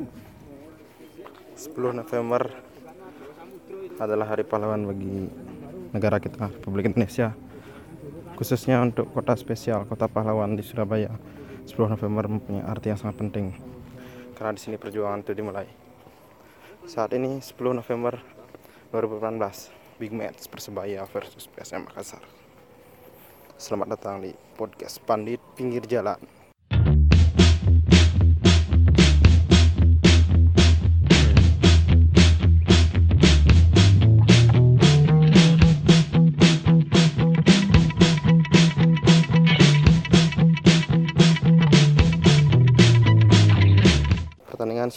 10 0.00 1.76
November 1.76 2.48
adalah 4.00 4.32
hari 4.32 4.48
pahlawan 4.48 4.88
bagi 4.88 5.28
negara 5.92 6.16
kita 6.16 6.48
Republik 6.48 6.88
Indonesia. 6.88 7.36
Khususnya 8.40 8.80
untuk 8.80 9.12
kota 9.12 9.36
spesial 9.36 9.84
kota 9.84 10.08
pahlawan 10.08 10.56
di 10.56 10.64
Surabaya. 10.64 11.12
10 11.68 11.76
November 11.92 12.24
mempunyai 12.26 12.64
arti 12.64 12.88
yang 12.88 12.96
sangat 12.96 13.20
penting. 13.20 13.52
Karena 14.32 14.56
di 14.56 14.60
sini 14.64 14.80
perjuangan 14.80 15.20
itu 15.20 15.36
dimulai. 15.36 15.68
Saat 16.88 17.12
ini 17.12 17.44
10 17.44 17.52
November 17.76 18.16
2018 18.96 20.00
Big 20.00 20.16
Match 20.16 20.48
Persebaya 20.48 21.04
versus 21.12 21.44
PSM 21.44 21.84
Makassar. 21.84 22.24
Selamat 23.60 24.00
datang 24.00 24.24
di 24.24 24.32
podcast 24.56 24.96
Pandit 25.04 25.44
Pinggir 25.52 25.84
Jalan 25.84 26.39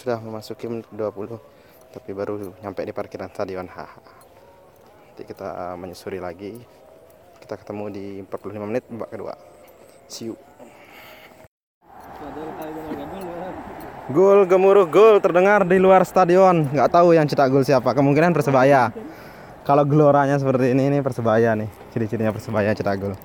sudah 0.04 0.20
memasuki 0.20 0.68
menit 0.68 0.84
20 0.92 1.32
tapi 1.96 2.12
baru 2.12 2.36
nyampe 2.60 2.84
di 2.84 2.92
parkiran 2.92 3.32
stadion 3.32 3.64
HH 3.64 3.96
nanti 5.08 5.22
kita 5.24 5.48
uh, 5.48 5.76
menyusuri 5.80 6.20
lagi 6.20 6.60
kita 7.40 7.56
ketemu 7.56 7.84
di 7.88 8.04
45 8.20 8.68
menit 8.68 8.84
babak 8.92 9.08
kedua 9.16 9.32
see 10.04 10.28
you 10.28 10.36
Gol 14.12 14.44
gemuruh 14.44 14.84
gol 14.84 15.16
terdengar 15.16 15.64
di 15.64 15.80
luar 15.80 16.04
stadion. 16.04 16.68
Nggak 16.68 16.92
tahu 16.92 17.16
yang 17.16 17.24
cetak 17.24 17.48
gol 17.48 17.64
siapa. 17.64 17.96
Kemungkinan 17.96 18.36
Persebaya. 18.36 18.92
Kalau 19.64 19.80
geloranya 19.88 20.36
seperti 20.36 20.76
ini, 20.76 20.92
ini 20.92 20.98
Persebaya 21.00 21.56
nih. 21.56 21.72
Ciri-cirinya 21.88 22.28
Persebaya 22.36 22.76
cetak 22.76 23.00
gol. 23.00 23.16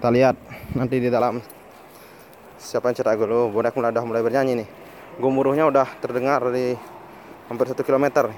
Kita 0.00 0.08
lihat. 0.08 0.32
Nanti 0.72 0.96
di 0.96 1.12
dalam 1.12 1.44
siapa 2.56 2.88
yang 2.88 2.96
cetak 2.96 3.20
gol. 3.20 3.36
Oh, 3.36 3.46
bonek 3.52 3.76
mulai 3.76 3.92
udah 3.92 4.04
mulai 4.08 4.24
bernyanyi 4.24 4.64
nih. 4.64 4.68
Gemuruhnya 5.20 5.68
udah 5.68 5.84
terdengar 6.00 6.40
di 6.48 6.72
hampir 7.52 7.68
satu 7.68 7.84
kilometer. 7.84 8.32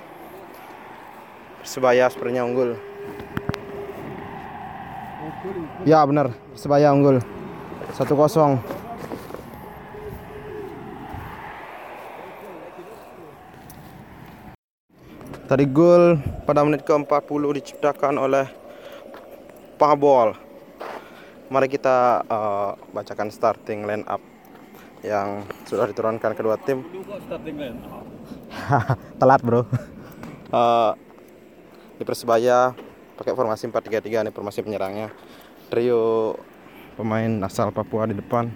Persebaya 1.62 2.10
sepertinya 2.10 2.42
unggul. 2.42 2.74
Ya 5.86 6.02
benar. 6.02 6.34
Persebaya 6.50 6.90
unggul. 6.90 7.22
Satu 7.94 8.18
kosong. 8.18 8.58
Tadi 15.46 15.64
gol 15.70 16.18
pada 16.42 16.66
menit 16.66 16.83
ke-40 16.83 17.42
diciptakan 17.55 18.18
oleh 18.18 18.50
Pahbol 19.78 20.50
mari 21.53 21.69
kita 21.69 22.25
uh, 22.33 22.72
bacakan 22.97 23.28
starting 23.28 23.84
line 23.84 24.08
up 24.08 24.25
yang 25.05 25.45
sudah 25.69 25.84
diturunkan 25.84 26.33
kedua 26.33 26.56
tim. 26.56 26.81
Telat 29.20 29.45
bro. 29.45 29.69
Uh, 30.48 30.97
di 32.00 32.08
Persebaya 32.08 32.73
pakai 33.20 33.36
formasi 33.36 33.69
4-3-3 33.69 34.25
nih 34.25 34.33
formasi 34.33 34.64
penyerangnya. 34.64 35.12
Trio 35.69 36.41
pemain 36.97 37.28
asal 37.45 37.69
Papua 37.69 38.08
di 38.08 38.17
depan. 38.17 38.48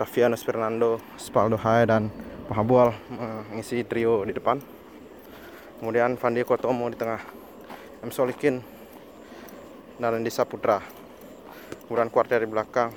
Rafianus 0.00 0.40
Fernando, 0.40 1.04
Spaldo 1.20 1.60
Hai 1.60 1.84
dan 1.84 2.08
Pahabual 2.48 2.96
mengisi 3.52 3.84
trio 3.84 4.24
di 4.24 4.32
depan. 4.32 4.56
Kemudian 5.78 6.16
Fandi 6.16 6.40
Kotomo 6.48 6.88
di 6.88 6.96
tengah. 6.96 7.20
M 8.04 8.12
Solikin 8.12 8.60
dan 9.96 10.12
Randy 10.12 10.28
Saputra 10.28 11.03
kemudian 11.84 12.08
kuat 12.08 12.32
dari 12.32 12.48
belakang 12.48 12.88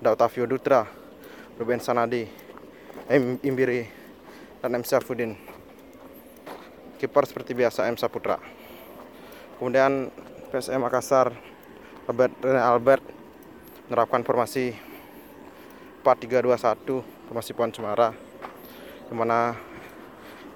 ada 0.00 0.16
Otavio 0.16 0.48
Dutra 0.48 0.88
Ruben 1.60 1.76
Sanadi 1.84 2.24
M. 3.12 3.36
Imbiri 3.44 3.84
dan 4.64 4.72
M. 4.72 4.80
Syafudin 4.80 5.36
kiper 6.96 7.28
seperti 7.28 7.52
biasa 7.52 7.84
M. 7.92 8.00
Saputra 8.00 8.40
kemudian 9.60 10.08
PSM 10.48 10.80
Makassar 10.80 11.36
Robert 12.08 12.32
Rene 12.40 12.64
Albert 12.64 13.04
menerapkan 13.92 14.24
formasi 14.24 14.72
4-3-2-1 16.00 17.28
formasi 17.28 17.52
pohon 17.52 17.68
cemara 17.68 18.16
di 19.08 19.12
mana 19.12 19.52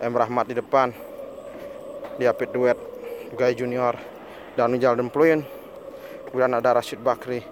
M. 0.01 0.17
Rahmat 0.17 0.49
di 0.49 0.57
depan 0.57 0.89
diapit 2.17 2.49
duet 2.57 2.81
Gai 3.37 3.53
Junior 3.53 4.14
dan 4.55 4.71
Ujal 4.75 4.95
Dempluin 4.95 5.43
kemudian 6.31 6.55
ada 6.55 6.79
Rashid 6.79 7.03
Bakri 7.03 7.43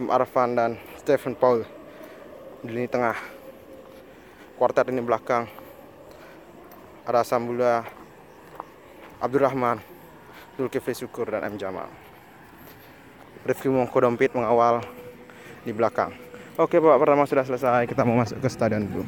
M. 0.00 0.08
Arfan 0.12 0.56
dan 0.56 0.76
Stephen 1.00 1.36
Paul 1.36 1.64
di 2.64 2.72
lini 2.72 2.88
tengah. 2.88 3.16
Kuartet 4.56 4.88
ini 4.88 5.04
belakang. 5.04 5.48
Ada 7.04 7.22
Sambula 7.22 7.84
Abdurrahman 9.20 9.78
Zulkifli 10.56 10.96
Syukur 10.96 11.28
dan 11.28 11.44
M. 11.44 11.60
Jamal. 11.60 11.88
Rifki 13.44 13.68
Mongko 13.68 14.02
Dompit 14.02 14.32
mengawal 14.32 14.80
di 15.62 15.70
belakang. 15.70 16.12
Oke 16.56 16.80
Bapak 16.80 16.98
pertama 17.04 17.28
sudah 17.28 17.44
selesai. 17.44 17.84
Kita 17.84 18.04
mau 18.04 18.16
masuk 18.16 18.40
ke 18.40 18.48
stadion 18.48 18.84
dulu 18.84 19.04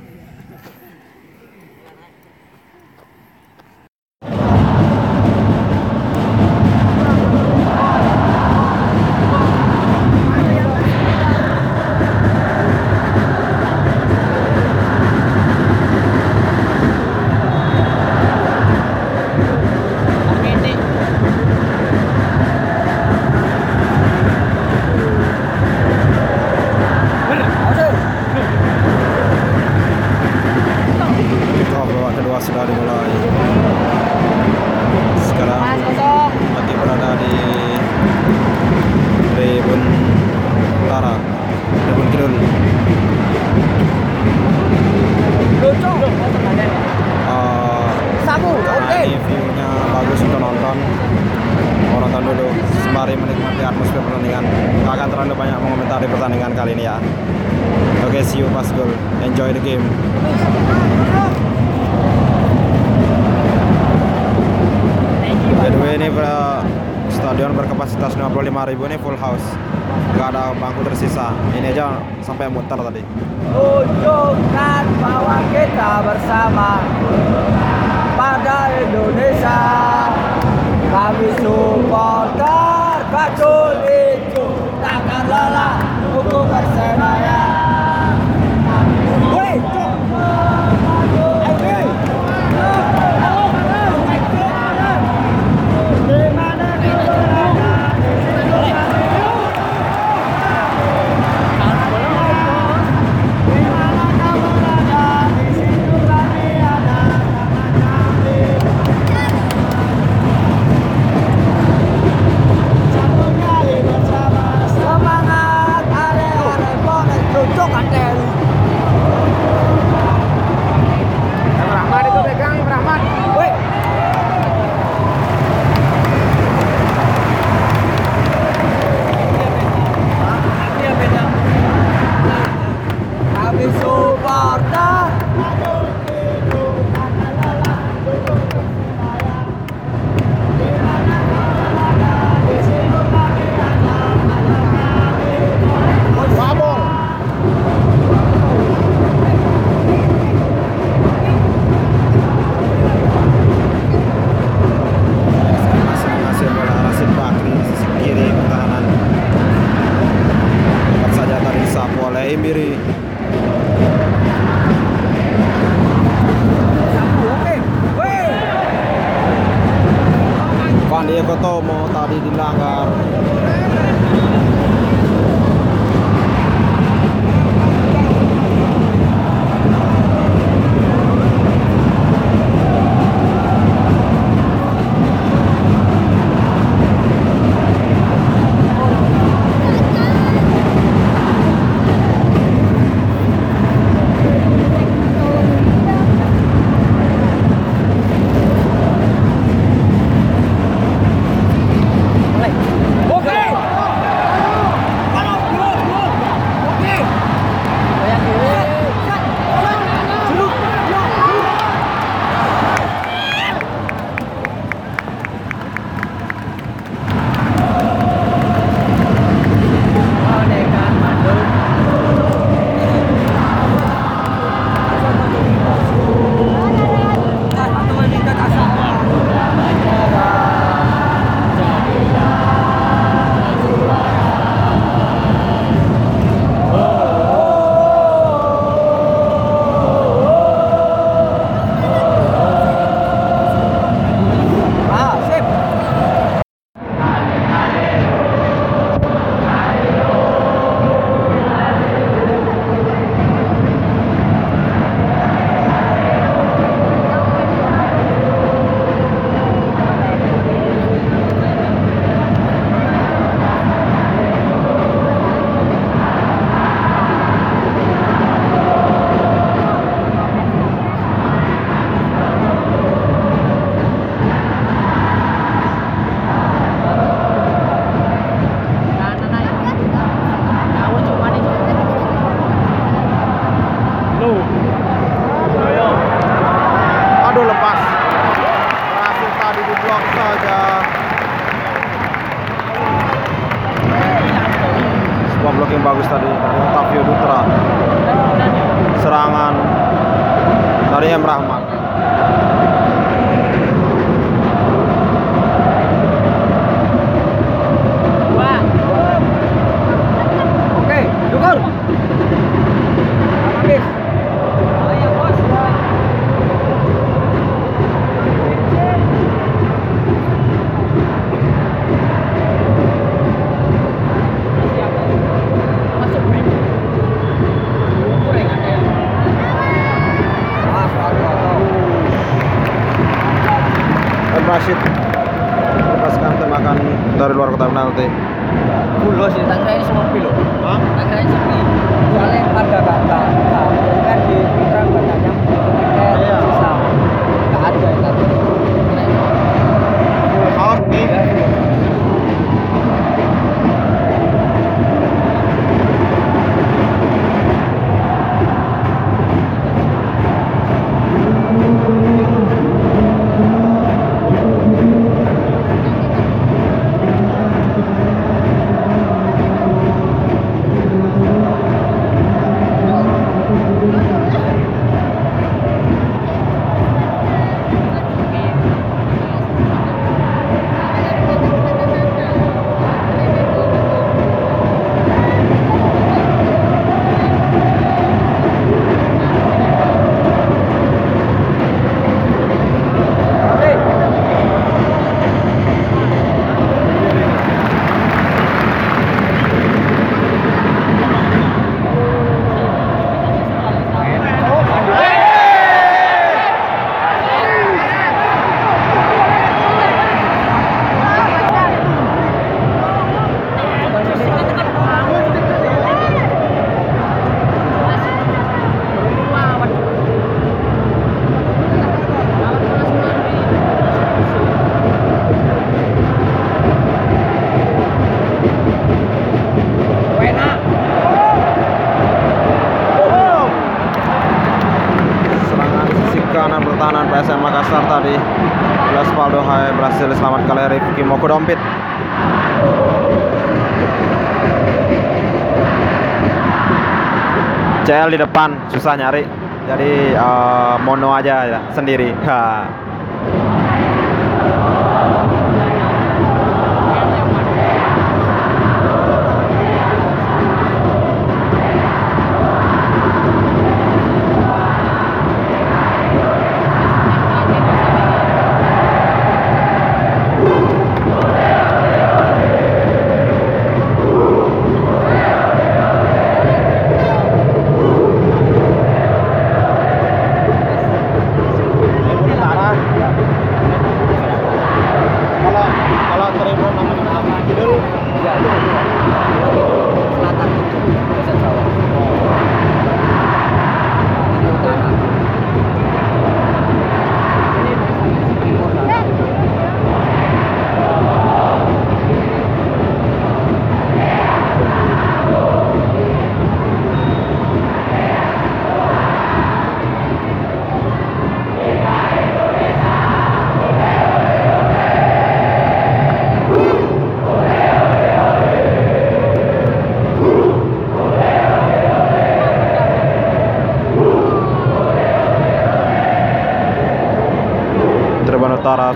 di 448.08 448.18
depan 448.18 448.68
susah 448.72 448.96
nyari 448.96 449.22
jadi 449.68 450.16
uh, 450.16 450.80
mono 450.80 451.12
aja 451.12 451.44
ya, 451.44 451.60
sendiri 451.76 452.08
ha. 452.24 452.64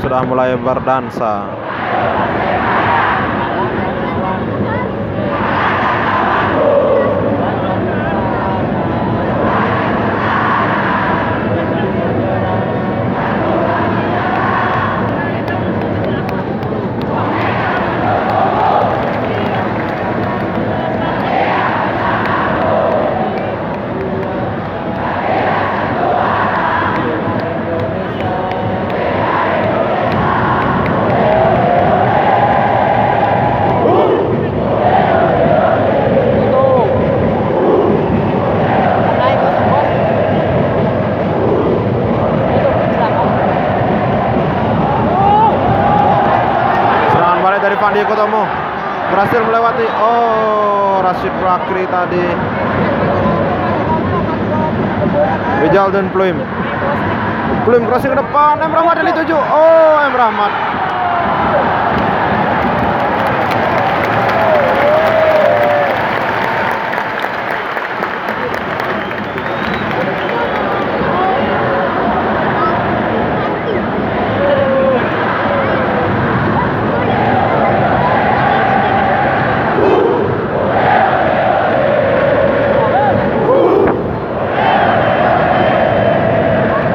sudah 0.01 0.21
mulai 0.25 0.57
berdansa. 0.57 1.62
Berhasil 49.23 49.39
melewati. 49.47 49.87
Oh, 49.87 50.99
Rashid 50.99 51.31
Bakri 51.39 51.87
tadi. 51.87 52.27
Rijal 55.63 55.95
dan 55.95 56.11
Pluim. 56.11 56.43
Pluim 57.63 57.87
crossing 57.87 58.11
ke 58.11 58.19
depan. 58.19 58.59
M 58.59 58.75
Rahmat 58.75 58.99
yang 58.99 59.15
dituju. 59.15 59.39
Oh, 59.39 60.03
M 60.03 60.11
Rahmat. 60.11 60.51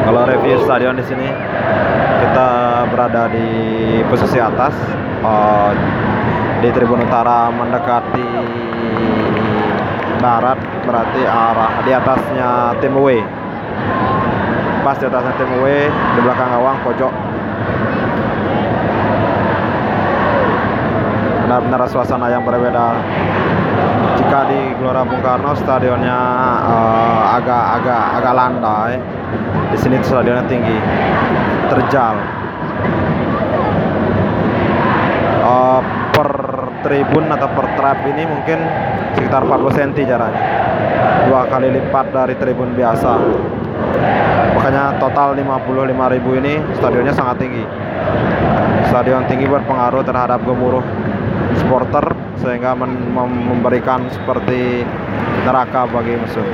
Kalau 0.08 0.24
review 0.24 0.56
stadion 0.78 0.94
di 0.94 1.10
sini 1.10 1.26
kita 2.22 2.50
berada 2.94 3.26
di 3.34 3.50
posisi 4.14 4.38
atas 4.38 4.78
eh, 5.26 5.72
di 6.62 6.70
tribun 6.70 7.02
utara 7.02 7.50
mendekati 7.50 8.22
barat 10.22 10.62
berarti 10.86 11.26
arah 11.26 11.82
di 11.82 11.92
atasnya 11.98 12.78
tim 12.78 12.94
away. 12.94 13.26
Pas 14.86 15.02
di 15.02 15.10
atasnya 15.10 15.34
tim 15.42 15.50
away 15.58 15.90
di 15.90 16.20
belakang 16.22 16.46
gawang 16.46 16.78
pojok. 16.86 17.14
Benar-benar 21.42 21.90
suasana 21.90 22.30
yang 22.30 22.46
berbeda 22.46 23.02
jika 24.22 24.46
di 24.46 24.78
Gelora 24.78 25.02
Bung 25.02 25.26
Karno 25.26 25.58
stadionnya 25.58 26.20
eh, 26.68 27.24
agak-agak 27.40 28.04
agak 28.20 28.34
landai. 28.36 28.94
Di 29.72 29.78
sini 29.80 29.96
stadionnya 30.04 30.44
tinggi. 30.52 30.78
Terjal. 31.72 32.16
Eh, 35.48 35.82
per 36.12 36.32
tribun 36.84 37.26
atau 37.32 37.50
per 37.56 37.66
trap 37.80 38.00
ini 38.10 38.24
mungkin 38.28 38.60
sekitar 39.16 39.42
40 39.48 39.76
cm 39.76 39.92
jaraknya. 40.04 40.44
Dua 41.28 41.42
kali 41.48 41.68
lipat 41.72 42.06
dari 42.12 42.36
tribun 42.40 42.76
biasa. 42.76 43.14
Makanya 44.56 44.98
total 44.98 45.38
55.000 45.38 46.40
ini 46.44 46.54
stadionnya 46.76 47.14
sangat 47.14 47.38
tinggi. 47.40 47.64
Stadion 48.88 49.28
tinggi 49.28 49.46
berpengaruh 49.46 50.02
terhadap 50.02 50.40
gemuruh 50.48 50.82
supporter 51.62 52.06
sehingga 52.42 52.78
memberikan 52.78 54.06
seperti 54.14 54.86
neraka 55.44 55.90
bagi 55.90 56.16
musuh 56.18 56.46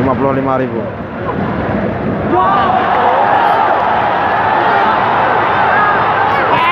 55.000 0.00 1.04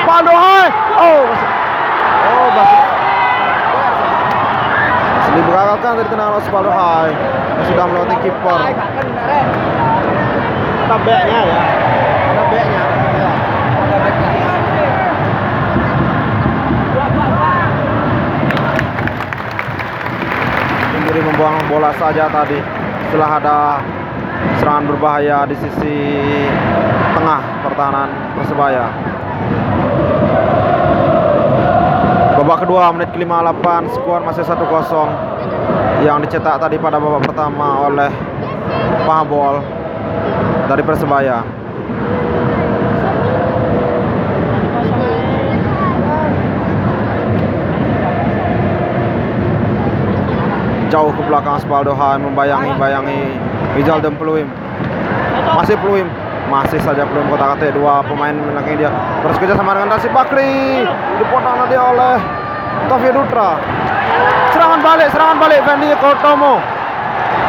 Pando 0.03 0.35
hai. 0.35 0.69
Oh. 0.99 1.25
Oh, 2.23 2.49
masih. 2.53 2.81
Digagalkan 5.33 5.97
dari 5.97 6.09
tendangan 6.13 6.37
Osvaldo 6.37 6.69
Hai. 6.69 7.09
Yang 7.57 7.67
sudah 7.73 7.85
melewati 7.89 8.17
kiper. 8.21 8.61
Ada 10.85 10.97
backnya 11.01 11.41
ya. 11.49 11.61
Ada 12.29 12.45
backnya. 12.53 12.83
Membuang 21.43 21.75
bola 21.75 21.91
saja 21.99 22.31
tadi 22.31 22.55
setelah 23.11 23.43
ada 23.43 23.83
serangan 24.63 24.95
berbahaya 24.95 25.43
di 25.51 25.59
sisi 25.59 25.99
tengah 27.19 27.43
pertahanan 27.67 28.15
Persebaya. 28.39 28.87
Babak 32.39 32.63
kedua 32.63 32.95
menit 32.95 33.11
ke-58 33.11 33.67
skor 33.91 34.23
masih 34.23 34.47
1-0 34.47 36.07
yang 36.07 36.23
dicetak 36.23 36.63
tadi 36.63 36.79
pada 36.79 37.03
babak 37.03 37.27
pertama 37.27 37.91
oleh 37.91 38.15
Pahabol 39.03 39.67
dari 40.71 40.83
Persebaya. 40.87 41.43
Jauh 50.93 51.09
ke 51.09 51.25
belakang 51.25 51.57
Spaldo 51.57 51.97
Hai 51.97 52.21
membayangi-bayangi 52.21 53.41
Rizal 53.81 54.05
dan 54.05 54.13
Peluim. 54.21 54.45
Masih 55.57 55.73
Peluim, 55.81 56.05
masih 56.53 56.77
saja 56.85 57.09
Peluim 57.09 57.33
kotak 57.33 57.57
atik 57.57 57.73
dua 57.73 58.05
pemain 58.05 58.37
menangis 58.37 58.77
dia. 58.77 58.93
Terus 59.25 59.41
kerja 59.41 59.57
sama 59.57 59.73
dengan 59.73 59.97
Rashid 59.97 60.13
Bakri. 60.13 60.85
Dipotong 61.17 61.65
dia 61.73 61.81
oleh 61.81 62.21
Taufik 62.93 63.09
Dutra. 63.17 63.57
Serangan 64.53 64.85
balik, 64.85 65.09
serangan 65.17 65.41
balik 65.41 65.65
Fendi 65.65 65.89
Kotomo. 65.97 66.61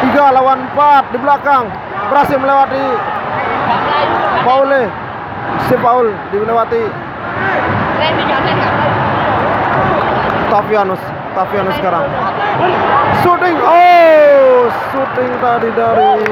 Tiga 0.08 0.24
lawan 0.32 0.64
empat 0.64 1.04
di 1.12 1.18
belakang. 1.20 1.68
Berhasil 2.08 2.40
melewati 2.40 2.84
Paule. 4.40 4.88
Si 5.68 5.76
Paul 5.76 6.08
dilewati 6.32 6.82
Tavianus. 10.48 11.23
Tavianus 11.34 11.74
sekarang. 11.82 12.06
Shooting. 13.26 13.58
Oh, 13.58 14.70
shooting 14.94 15.32
tadi 15.42 15.68
dari 15.74 16.30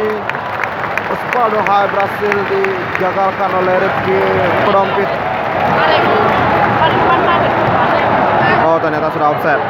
Osvaldo 1.10 1.58
Hai 1.66 1.90
berhasil 1.90 2.36
digagalkan 2.46 3.50
oleh 3.50 3.74
Rifki 3.82 4.18
Pedompit. 4.62 5.10
Oh, 8.62 8.78
ternyata 8.78 9.10
sudah 9.10 9.28
offset. 9.34 9.60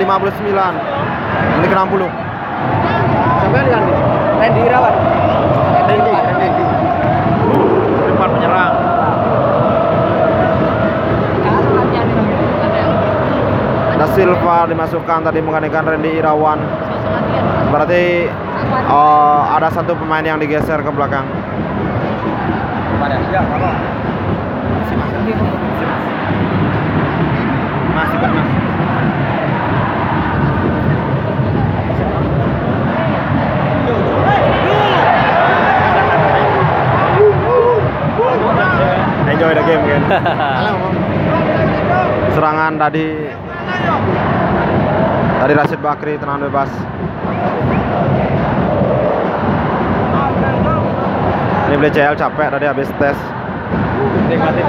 59 0.00 1.60
menit 1.60 1.70
60 1.70 2.30
sampai 3.50 3.66
kan 3.66 3.82
Randy 4.38 4.60
Irawan. 4.62 4.94
Randy 5.90 6.12
Randy. 6.38 6.64
Depan 8.14 8.28
menyerang. 8.30 8.74
Da 13.98 14.06
Silva 14.14 14.56
dimasukkan 14.70 15.18
tadi 15.26 15.42
menggantikan 15.42 15.82
Randy 15.82 16.22
Irawan. 16.22 16.62
Berarti 17.74 18.30
uh, 18.86 19.40
ada 19.58 19.66
satu 19.74 19.98
pemain 19.98 20.22
yang 20.22 20.38
digeser 20.38 20.78
ke 20.78 20.90
belakang. 20.94 21.26
Masih 27.98 28.18
mas 28.22 28.48
Enjoy 39.30 39.52
the 39.54 39.64
game 39.64 39.84
kan. 39.88 40.02
Serangan 42.34 42.72
tadi 42.78 43.06
dari 45.40 45.52
Rashid 45.56 45.80
Bakri 45.80 46.20
tenang 46.20 46.44
bebas. 46.44 46.70
Ini 51.70 51.76
BCL 51.78 52.14
capek 52.18 52.48
tadi 52.50 52.66
habis 52.66 52.90
tes. 52.98 53.18
menikmati 54.30 54.62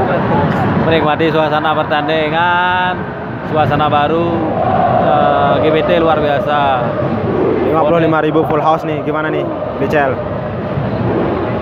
menikmati 0.86 1.26
suasana 1.32 1.72
pertandingan 1.78 2.94
suasana 3.54 3.88
baru 3.88 4.28
eh, 5.06 5.54
GBT 5.66 6.02
luar 6.02 6.18
biasa 6.18 6.60
55.000 7.72 8.50
full 8.52 8.64
house 8.64 8.84
nih, 8.84 9.00
gimana 9.08 9.32
nih 9.32 9.48
BCL? 9.80 10.14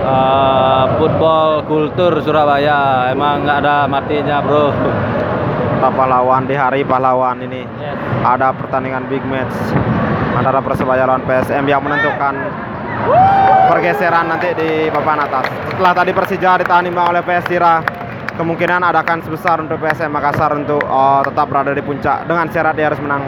Eh, 0.09 0.85
football 0.97 1.61
kultur 1.69 2.17
Surabaya 2.25 3.11
emang 3.13 3.45
nggak 3.45 3.57
ada 3.61 3.85
matinya 3.85 4.41
bro 4.41 4.73
Kita 4.73 5.89
pahlawan 5.93 6.49
di 6.49 6.55
hari 6.57 6.81
pahlawan 6.81 7.39
ini. 7.45 7.63
Ada 8.25 8.51
pertandingan 8.57 9.05
big 9.05 9.21
match 9.29 9.53
antara 10.33 10.59
Persebaya 10.65 11.05
lawan 11.05 11.23
PSM 11.23 11.63
yang 11.69 11.79
menentukan 11.85 12.35
pergeseran 13.69 14.27
nanti 14.27 14.49
di 14.57 14.89
papan 14.91 15.23
atas. 15.23 15.45
Setelah 15.71 15.93
tadi 15.93 16.11
Persija 16.11 16.59
ditahan 16.59 16.89
imbang 16.89 17.15
oleh 17.15 17.23
PS 17.23 17.45
Tira, 17.47 17.79
kemungkinan 18.35 18.81
adakan 18.91 19.23
sebesar 19.23 19.61
untuk 19.63 19.77
PSM 19.79 20.09
Makassar 20.09 20.51
untuk 20.57 20.83
eh, 20.83 21.21
tetap 21.27 21.45
berada 21.47 21.71
di 21.71 21.83
puncak 21.85 22.25
dengan 22.25 22.49
syarat 22.49 22.73
dia 22.75 22.89
harus 22.91 22.99
menang 22.99 23.23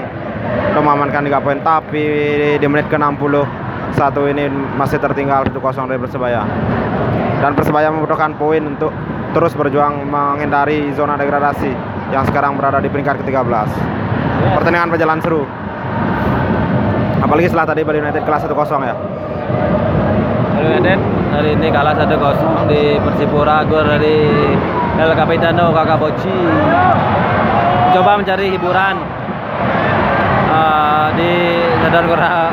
untuk 0.72 0.84
mengamankan 0.84 1.26
3 1.28 1.44
poin. 1.44 1.60
Tapi 1.62 2.04
di 2.58 2.68
menit 2.68 2.88
ke-60 2.88 3.34
satu 3.98 4.28
ini 4.28 4.48
masih 4.80 4.98
tertinggal 4.98 5.44
1-0 5.48 5.90
dari 5.90 6.00
Persebaya. 6.00 6.42
Dan 7.42 7.52
Persebaya 7.58 7.90
membutuhkan 7.90 8.38
poin 8.38 8.62
untuk 8.64 8.94
terus 9.32 9.56
berjuang 9.56 10.06
menghindari 10.08 10.92
zona 10.94 11.16
degradasi 11.16 11.72
yang 12.12 12.28
sekarang 12.28 12.60
berada 12.60 12.84
di 12.84 12.92
peringkat 12.92 13.24
ke-13. 13.24 13.68
Pertandingan 14.60 14.92
berjalan 14.92 15.20
seru. 15.24 15.44
Apalagi 17.22 17.48
setelah 17.48 17.68
tadi 17.72 17.82
Bali 17.88 18.02
United 18.04 18.24
kelas 18.28 18.44
1-0 18.44 18.52
ya. 18.84 18.96
Bali 20.58 20.68
United 20.78 21.00
hari 21.32 21.50
ini 21.56 21.68
kalah 21.72 21.96
1-0 21.96 22.68
di 22.68 23.00
Persipura 23.00 23.64
gol 23.66 23.88
dari 23.88 24.18
El 25.00 25.12
Capitano 25.16 25.72
Kakak 25.72 25.98
Boci 25.98 26.38
coba 27.96 28.20
mencari 28.20 28.52
hiburan 28.52 28.96
eh, 30.52 31.08
di 31.16 31.32
Sadar 31.82 32.04
Gora 32.06 32.52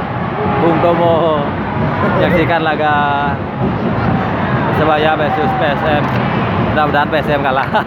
Bung 0.62 0.78
Tomo 0.78 1.42
menyaksikan 2.18 2.62
laga 2.62 2.94
Persebaya 4.70 5.18
versus 5.18 5.50
PSM 5.58 6.02
mudah-mudahan 6.70 7.08
PSM 7.10 7.40
kalah 7.42 7.68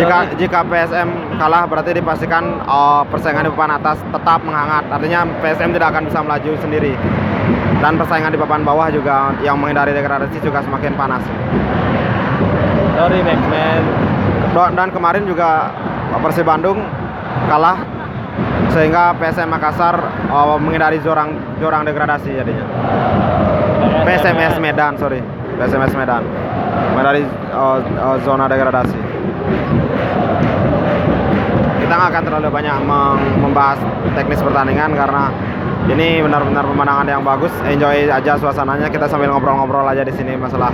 Jika 0.00 0.32
jika 0.40 0.64
PSM 0.64 1.36
kalah 1.36 1.68
berarti 1.68 1.92
dipastikan 1.92 2.56
eh, 2.56 3.02
persaingan 3.12 3.44
di 3.44 3.52
papan 3.52 3.76
atas 3.76 4.00
tetap 4.00 4.40
menghangat. 4.40 4.88
Artinya 4.88 5.28
PSM 5.44 5.76
tidak 5.76 5.92
akan 5.92 6.08
bisa 6.08 6.24
melaju 6.24 6.50
sendiri. 6.56 6.96
Dan 7.84 8.00
persaingan 8.00 8.32
di 8.32 8.40
papan 8.40 8.64
bawah 8.64 8.88
juga 8.88 9.36
yang 9.44 9.60
menghindari 9.60 9.92
degradasi 9.92 10.40
juga 10.40 10.64
semakin 10.64 10.96
panas. 10.96 11.20
sorry 12.96 13.20
Maxman 13.20 13.82
Do- 14.56 14.72
Dan 14.72 14.88
kemarin 14.88 15.28
juga 15.28 15.68
Persib 16.20 16.48
Bandung 16.48 16.80
kalah 17.48 17.78
sehingga 18.70 19.14
PSM 19.18 19.50
Makassar 19.50 19.96
eh, 20.30 20.58
menghindari 20.62 21.02
jurang 21.02 21.34
jurang 21.58 21.82
degradasi 21.82 22.30
jadinya. 22.30 22.66
PSMS 24.06 24.56
Medan, 24.62 24.94
sorry. 24.96 25.20
PSMS 25.58 25.92
Medan. 25.98 26.22
Menghindari 26.94 27.26
eh, 27.26 27.78
eh, 27.82 28.16
zona 28.22 28.46
degradasi. 28.46 28.98
Kita 31.82 31.92
nggak 31.98 32.10
akan 32.14 32.22
terlalu 32.22 32.48
banyak 32.54 32.76
membahas 33.42 33.78
teknis 34.14 34.38
pertandingan 34.38 34.94
karena 34.94 35.26
ini 35.90 36.22
benar-benar 36.22 36.62
pemandangan 36.62 37.06
yang 37.10 37.22
bagus. 37.26 37.50
Enjoy 37.66 38.06
aja 38.06 38.38
suasananya. 38.38 38.86
Kita 38.86 39.10
sambil 39.10 39.34
ngobrol-ngobrol 39.34 39.82
aja 39.90 40.06
di 40.06 40.14
sini 40.14 40.38
masalah 40.38 40.70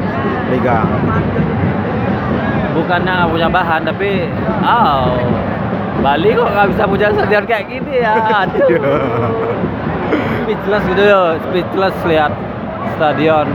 liga. 0.52 0.84
bukannya 2.76 3.24
punya 3.32 3.48
bahan 3.48 3.88
tapi 3.88 4.28
oh 4.60 5.16
Bali 6.00 6.28
kok 6.36 6.48
nggak 6.52 6.66
bisa 6.74 6.82
punya 6.86 7.08
stadion 7.12 7.44
kayak 7.48 7.64
gini 7.66 7.92
ya 8.04 8.14
aduh 8.44 8.68
speechless 10.44 10.84
gitu 10.86 11.02
ya 11.02 11.22
speechless 11.48 11.96
lihat 12.06 12.32
stadion 12.96 13.46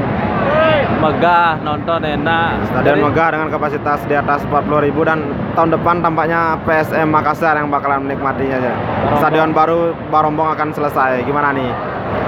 megah 1.02 1.58
nonton 1.66 2.06
enak 2.06 2.62
Stadion 2.70 3.02
Jadi, 3.02 3.02
megah 3.10 3.28
dengan 3.34 3.50
kapasitas 3.50 4.00
di 4.06 4.14
atas 4.14 4.46
40.000 4.46 4.94
dan 5.02 5.20
tahun 5.58 5.70
depan 5.74 5.96
tampaknya 6.06 6.62
PSM 6.62 7.10
Makassar 7.10 7.58
yang 7.58 7.74
bakalan 7.74 8.06
menikmatinya. 8.06 8.62
Barombong. 8.62 9.18
Stadion 9.18 9.50
baru 9.50 9.98
Barombong 10.14 10.54
akan 10.54 10.70
selesai. 10.70 11.26
Gimana 11.26 11.58
nih 11.58 11.70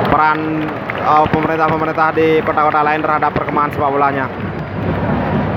peran 0.10 0.66
uh, 1.06 1.26
pemerintah-pemerintah 1.30 2.18
di 2.18 2.42
kota-kota 2.42 2.82
lain 2.82 3.06
terhadap 3.06 3.32
perkembangan 3.38 3.70
sepak 3.78 3.90
bolanya? 3.94 4.26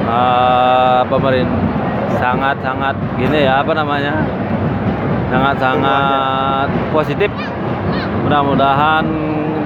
eh, 0.07 1.01
pemerintah 1.11 1.76
sangat 2.15 2.57
sangat 2.63 2.95
gini 3.19 3.45
ya 3.47 3.63
apa 3.63 3.73
namanya? 3.75 4.15
Sangat 5.27 5.57
sangat 5.59 6.69
positif. 6.95 7.31
Mudah-mudahan 8.23 9.05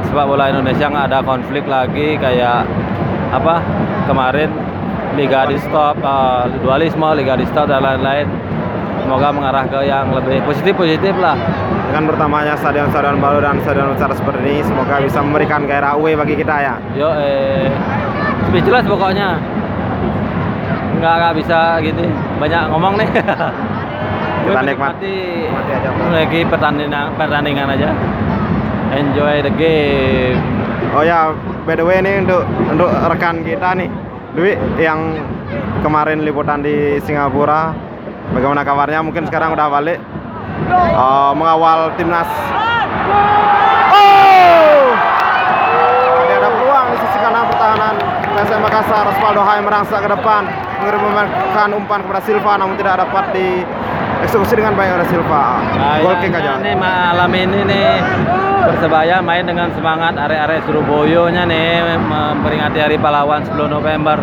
sepak 0.09 0.27
bola 0.27 0.49
Indonesia 0.53 0.87
nggak 0.89 1.07
ada 1.13 1.21
konflik 1.25 1.65
lagi 1.69 2.17
kayak 2.17 2.65
apa 3.31 3.63
kemarin 4.11 4.51
liga 5.15 5.47
di 5.47 5.57
stop 5.59 5.97
eh, 6.01 6.45
dualisme 6.65 7.09
liga 7.15 7.37
di 7.37 7.47
stop 7.49 7.69
dan 7.69 7.85
lain-lain. 7.85 8.27
Semoga 9.01 9.33
mengarah 9.33 9.65
ke 9.67 9.81
yang 9.89 10.13
lebih 10.13 10.45
positif 10.45 10.77
positif 10.77 11.15
lah. 11.19 11.35
Dengan 11.91 12.07
bertambahnya 12.07 12.55
stadion-stadion 12.55 13.19
baru 13.19 13.43
dan 13.43 13.59
stadion 13.67 13.91
besar 13.99 14.15
seperti 14.15 14.47
ini, 14.47 14.63
semoga 14.63 15.03
bisa 15.03 15.19
memberikan 15.19 15.67
gairah 15.67 15.99
away 15.99 16.15
bagi 16.15 16.39
kita 16.39 16.55
ya. 16.63 16.75
yo 16.95 17.11
eh 17.19 17.67
speechless 18.47 18.87
pokoknya 18.87 19.43
nggak 21.01 21.15
nggak 21.17 21.35
bisa 21.41 21.59
gini 21.81 22.07
banyak 22.37 22.63
ngomong 22.69 22.95
nih 23.01 23.09
Kita 24.41 24.61
nikmati 24.65 25.47
lagi 26.11 26.41
pertandingan 26.49 27.13
pertandingan 27.17 27.69
aja 27.77 27.91
enjoy 28.93 29.41
the 29.45 29.53
game 29.57 30.41
Oh 30.91 31.07
ya, 31.07 31.31
by 31.69 31.79
the 31.79 31.87
way 31.87 32.03
ini 32.03 32.27
untuk 32.27 32.43
untuk 32.67 32.91
rekan 32.91 33.47
kita 33.47 33.79
nih, 33.79 33.87
Dwi 34.35 34.59
yang 34.83 35.23
kemarin 35.87 36.27
liputan 36.27 36.67
di 36.67 36.99
Singapura. 36.99 37.71
Bagaimana 38.35 38.67
kabarnya? 38.67 38.99
Mungkin 38.99 39.31
sekarang 39.31 39.55
udah 39.55 39.71
balik 39.71 40.03
Eh, 40.71 41.33
mengawal 41.35 41.95
timnas. 41.97 42.29
Oh! 43.91 44.83
Ada 46.31 46.49
peluang 46.53 46.87
di 46.93 46.97
sisi 47.01 47.19
kanan 47.19 47.45
pertahanan 47.49 47.95
PSM 48.37 48.61
Makassar. 48.63 49.05
Osvaldo 49.11 49.43
Hai 49.43 49.59
merangsak 49.65 50.01
ke 50.05 50.09
depan, 50.15 50.43
mengirimkan 50.81 51.69
umpan 51.77 52.01
kepada 52.03 52.21
Silva, 52.25 52.57
namun 52.57 52.75
tidak 52.81 53.05
dapat 53.05 53.25
di 53.37 53.61
eksekusi 54.25 54.57
dengan 54.57 54.73
baik 54.77 54.97
oleh 54.97 55.07
Silva. 55.13 55.61
Gol 56.01 56.17
kick 56.25 56.33
aja. 56.33 56.57
Nih 56.61 56.77
malam 56.77 57.31
ini 57.37 57.61
nih 57.69 57.91
Persebaya 58.61 59.25
main 59.25 59.45
dengan 59.49 59.73
semangat 59.73 60.21
arek-arek 60.21 60.69
Surabaya-nya 60.69 61.49
nih 61.49 61.81
memperingati 61.97 62.79
Hari 62.81 62.97
Pahlawan 63.01 63.41
10 63.45 63.57
November. 63.69 64.21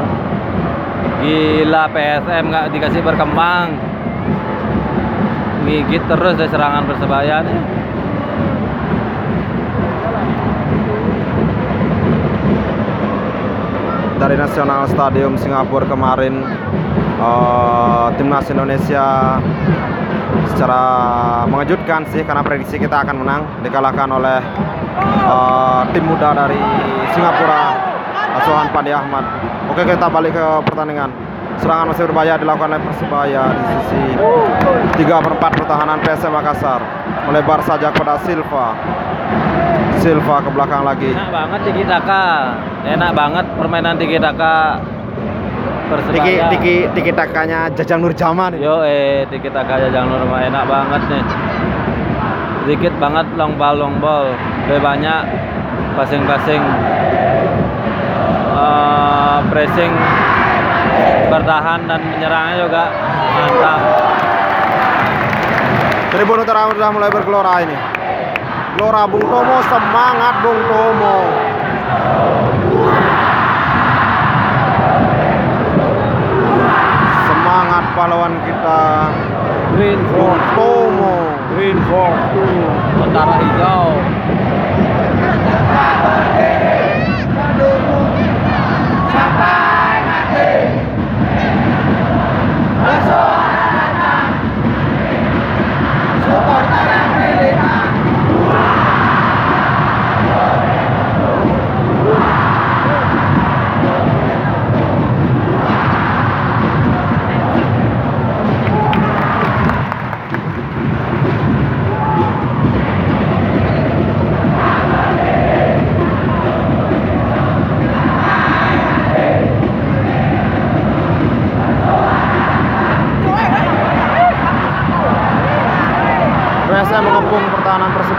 Gila 1.22 1.84
PSM 1.90 2.44
nggak 2.54 2.66
dikasih 2.74 3.02
berkembang. 3.02 3.74
Gigit 5.68 6.00
terus 6.08 6.34
dari 6.40 6.50
serangan 6.50 6.86
Persebaya 6.86 7.44
nih. 7.44 7.77
Dari 14.18 14.34
National 14.34 14.90
Stadium 14.90 15.38
Singapura 15.38 15.86
kemarin 15.86 16.42
eh, 17.22 18.08
timnas 18.18 18.50
Indonesia 18.50 19.38
secara 20.54 20.84
mengejutkan 21.46 22.02
sih 22.10 22.26
karena 22.26 22.42
prediksi 22.42 22.82
kita 22.82 23.06
akan 23.06 23.22
menang 23.22 23.42
dikalahkan 23.62 24.10
oleh 24.10 24.42
eh, 25.06 25.82
tim 25.94 26.04
muda 26.10 26.34
dari 26.34 26.58
Singapura 27.14 27.78
asuhan 28.42 28.74
Pandi 28.74 28.92
Ahmad. 28.92 29.26
Oke 29.70 29.86
kita 29.86 30.10
balik 30.10 30.34
ke 30.34 30.46
pertandingan. 30.66 31.14
Serangan 31.58 31.90
masih 31.90 32.06
berbahaya 32.06 32.38
dilakukan 32.38 32.70
oleh 32.70 32.82
Persebaya 32.86 33.44
di 33.50 33.64
sisi 33.66 34.02
3 34.14 35.26
per 35.26 35.34
4 35.42 35.58
pertahanan 35.58 35.98
PSM 36.06 36.30
Makassar 36.30 36.82
melebar 37.26 37.66
saja 37.66 37.90
kepada 37.90 38.22
Silva. 38.22 38.78
Silva 40.08 40.40
ke 40.40 40.50
belakang 40.56 40.88
lagi. 40.88 41.12
Enak 41.12 41.32
banget 41.36 41.60
Tiki 41.68 41.84
Taka. 41.84 42.24
Enak 42.88 43.12
banget 43.12 43.46
permainan 43.60 44.00
Tiki 44.00 44.16
Taka. 44.16 44.80
Persebaya. 45.92 46.24
Tiki 46.24 46.36
tiki 46.48 46.76
tiki 46.96 47.12
takanya 47.12 47.68
Jajang 47.76 48.00
Nurjaman. 48.00 48.56
Yo 48.56 48.88
eh 48.88 49.28
dikit 49.28 49.52
agak 49.52 49.84
aja 49.84 49.88
jangan 49.92 50.24
rumah 50.24 50.40
enak 50.48 50.64
banget 50.64 51.02
nih. 51.12 51.24
Dikit 52.72 52.96
banget 53.04 53.28
long 53.36 53.60
ball 53.60 53.76
long 53.76 54.00
ball. 54.00 54.32
Lebih 54.72 54.80
banyak 54.80 55.22
passing-passing 56.00 56.64
eh, 58.56 59.40
pressing 59.52 59.92
bertahan 61.28 61.84
dan 61.84 62.00
menyerangnya 62.16 62.56
juga 62.64 62.84
mantap. 63.36 63.80
Tribun 66.16 66.40
Utara 66.48 66.72
sudah 66.72 66.92
mulai 66.96 67.12
bergelora 67.12 67.56
ini. 67.68 67.97
Gelora 68.78 69.10
Bung 69.10 69.26
Tomo 69.26 69.58
semangat 69.74 70.38
Bung 70.46 70.62
Tomo. 70.70 71.18
Semangat 77.26 77.84
pahlawan 77.98 78.38
kita 78.46 78.82
Green 79.74 79.98
Bung 80.14 80.38
Tomo. 80.54 81.18
Green 81.58 81.78
for 81.90 82.14
two. 82.38 82.54
Tentara 83.02 83.42
hijau. 83.42 83.98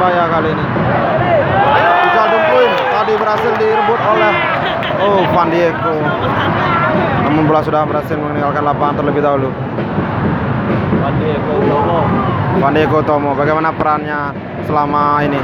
Persebaya 0.08 0.32
kali 0.32 0.48
ini. 0.56 0.64
Rizal 2.00 2.26
Dumplin 2.32 2.72
tadi 2.96 3.12
berhasil 3.20 3.52
direbut 3.60 4.00
oleh 4.00 4.32
Oh 5.04 5.20
Van 5.36 5.52
Diego. 5.52 6.00
Namun 7.28 7.44
bola 7.44 7.60
sudah 7.60 7.84
berhasil 7.84 8.16
meninggalkan 8.16 8.64
lapangan 8.64 9.04
terlebih 9.04 9.20
dahulu. 9.20 9.52
Pandi 11.04 11.28
Eko 11.28 11.60
Tomo. 11.60 12.00
Van 12.56 12.72
Diego 12.72 13.04
Tomo, 13.04 13.36
bagaimana 13.36 13.68
perannya 13.76 14.32
selama 14.64 15.20
ini? 15.28 15.36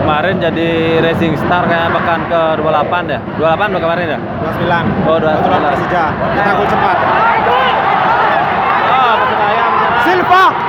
Kemarin 0.00 0.40
jadi 0.40 1.04
racing 1.04 1.36
star 1.44 1.68
kayak 1.68 1.92
pekan 1.92 2.24
ke 2.24 2.40
28 2.56 3.04
ya. 3.12 3.20
28 3.36 3.68
udah 3.68 3.82
kemarin 3.84 4.16
ya? 4.16 4.20
29. 4.64 5.12
Oh, 5.12 5.20
29. 5.20 5.76
Persija. 5.76 6.04
Kita 6.16 6.50
gol 6.56 6.66
cepat. 6.72 6.96
Persebaya. 8.96 9.64
Silva. 10.08 10.44
Silva. 10.48 10.67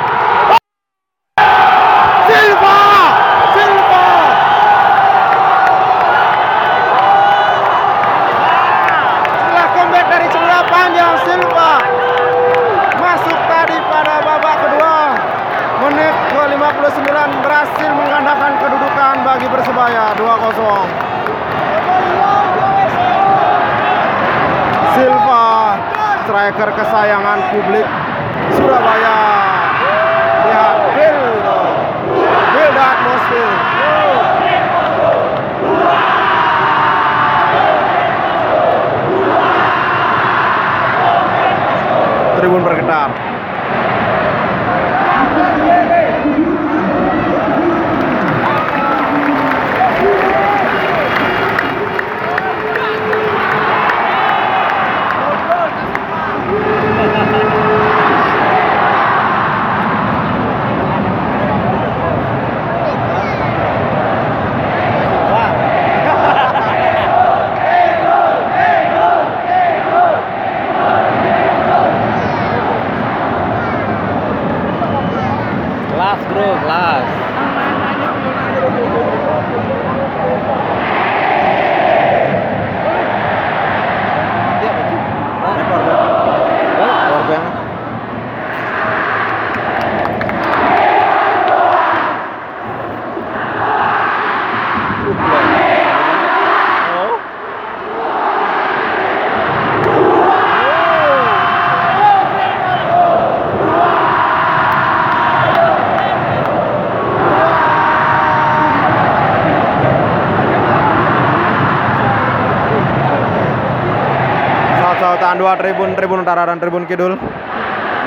Tribun, 116.36 116.58
tribun 116.62 116.84
kidul. 116.86 117.14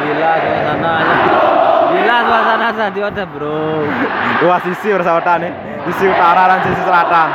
Gila 0.02 0.32
suasananya. 0.42 1.16
Gila 1.92 2.16
suasana 2.26 2.68
stadion 2.74 3.12
bro. 3.34 3.86
Dua 4.42 4.56
sisi 4.64 4.88
bersautan 4.90 5.46
nih, 5.46 5.52
sisi 5.90 6.04
utara 6.10 6.42
dan 6.50 6.60
sisi 6.66 6.82
selatan. 6.82 7.28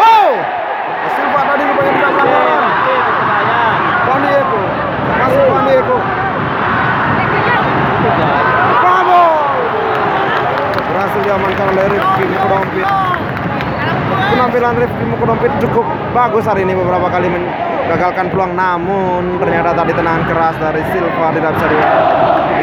Wow! 0.00 0.28
Silva 1.12 1.40
tadi 1.44 1.62
rupanya 1.68 1.92
tidak 1.92 2.10
pelanggaran. 2.14 2.72
Van 4.04 4.20
Diego, 4.20 4.60
masuk 5.18 5.44
Van 5.48 5.64
Diego. 5.68 5.96
Bravo! 8.84 9.22
Berhasil 10.84 11.20
diamankan 11.24 11.66
oleh 11.74 11.84
Rifki 11.90 12.24
Mukodompit. 12.28 12.86
Penampilan 14.14 14.74
Rifki 14.78 15.04
Mukodompit 15.08 15.52
cukup 15.60 15.86
bagus 16.24 16.48
hari 16.48 16.64
ini 16.64 16.72
beberapa 16.72 17.04
kali 17.12 17.28
menggagalkan 17.28 18.32
peluang 18.32 18.56
namun 18.56 19.36
ternyata 19.36 19.76
tadi 19.76 19.92
tenangan 19.92 20.24
keras 20.24 20.56
dari 20.56 20.80
Silva 20.88 21.28
tidak 21.36 21.52
bisa 21.52 21.66
di- 21.68 21.88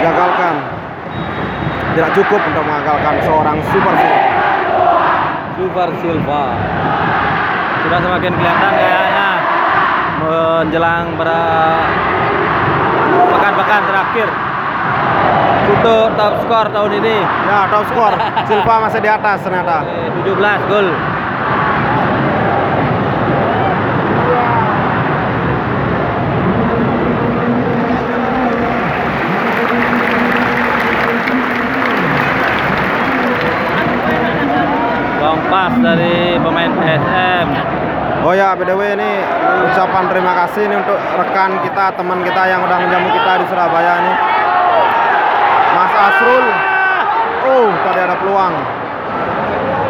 digagalkan. 0.02 0.56
Tidak 1.94 2.10
cukup 2.18 2.42
untuk 2.42 2.64
mengagalkan 2.66 3.22
seorang 3.22 3.62
super 3.70 3.94
Silva. 4.02 4.26
Super 5.62 5.90
Silva. 6.02 6.44
Sudah 7.86 8.00
semakin 8.02 8.32
kelihatan 8.34 8.72
kayaknya 8.74 9.30
menjelang 10.26 11.06
pekan-pekan 13.30 13.82
terakhir 13.86 14.28
untuk 15.70 16.06
top 16.18 16.34
skor 16.46 16.66
tahun 16.74 16.92
ini 16.98 17.16
Ya, 17.46 17.70
top 17.70 17.86
skor. 17.94 18.14
Silva 18.50 18.90
masih 18.90 19.06
di 19.06 19.10
atas 19.14 19.38
ternyata. 19.46 19.86
Eh, 19.86 20.10
17 20.26 20.66
gol. 20.66 20.90
Dari 35.82 36.38
PSM. 36.38 37.48
Oh 38.22 38.38
ya, 38.38 38.54
BDW 38.54 38.94
ini 39.02 39.12
ucapan 39.66 40.06
terima 40.14 40.38
kasih 40.46 40.70
ini 40.70 40.78
untuk 40.78 40.94
rekan 41.18 41.58
kita, 41.66 41.98
teman 41.98 42.22
kita 42.22 42.44
yang 42.46 42.62
udah 42.62 42.78
menjamu 42.86 43.10
kita 43.10 43.42
di 43.42 43.46
Surabaya 43.50 43.94
ini. 44.06 44.14
Mas 45.74 45.94
Asrul. 45.98 46.46
Oh, 47.50 47.68
tadi 47.82 47.98
ada 47.98 48.14
peluang. 48.22 48.54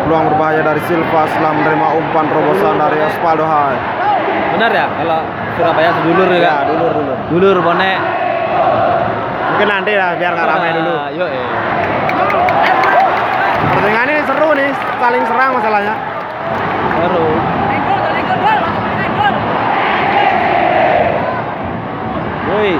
Peluang 0.07 0.23
berbahaya 0.31 0.63
dari 0.63 0.79
Silva 0.87 1.27
setelah 1.27 1.59
menerima 1.59 1.87
umpan 1.99 2.25
terobosan 2.31 2.79
dari 2.79 2.97
Osvaldo 3.11 3.43
Hai. 3.43 3.75
Benar 4.55 4.71
ya 4.71 4.87
kalau 4.95 5.19
Surabaya 5.59 5.91
sedulur 5.99 6.29
ya? 6.31 6.39
Ya, 6.39 6.55
dulur 6.71 6.91
dulu. 6.95 7.13
Dulur 7.35 7.57
bonek. 7.67 7.99
Mungkin 9.51 9.67
nanti 9.67 9.91
lah 9.99 10.15
biar 10.15 10.31
nggak 10.39 10.47
ramai 10.47 10.71
dulu. 10.71 10.93
Ah, 10.95 11.11
Yuk, 11.11 11.27
eh. 11.27 11.70
Pertandingan 13.81 14.13
ini 14.13 14.21
seru 14.29 14.49
nih, 14.53 14.69
saling 15.01 15.23
serang 15.25 15.57
masalahnya. 15.57 15.95
Seru. 17.01 17.27
Wih. 22.45 22.77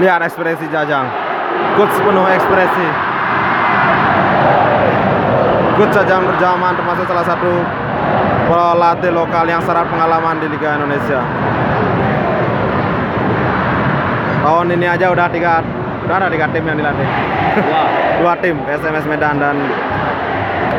Lihat 0.00 0.24
ekspresi 0.24 0.72
Jajang. 0.72 1.04
Coach 1.76 2.00
penuh 2.00 2.24
ekspresi. 2.32 3.13
Coach 5.74 5.90
Jajang 5.90 6.22
berjaman 6.22 6.78
termasuk 6.78 7.02
salah 7.10 7.26
satu 7.26 7.50
pelatih 8.46 9.10
lokal 9.10 9.42
yang 9.42 9.58
syarat 9.58 9.90
pengalaman 9.90 10.38
di 10.38 10.46
Liga 10.46 10.78
Indonesia. 10.78 11.18
Tahun 14.46 14.66
ini 14.70 14.86
aja 14.86 15.10
udah 15.10 15.26
tiga, 15.34 15.66
udah 16.06 16.14
ada 16.14 16.30
tiga 16.30 16.46
tim 16.54 16.62
yang 16.62 16.78
dilatih. 16.78 17.08
Dua 18.22 18.38
tim, 18.38 18.54
SMS 18.70 19.02
Medan 19.10 19.42
dan 19.42 19.58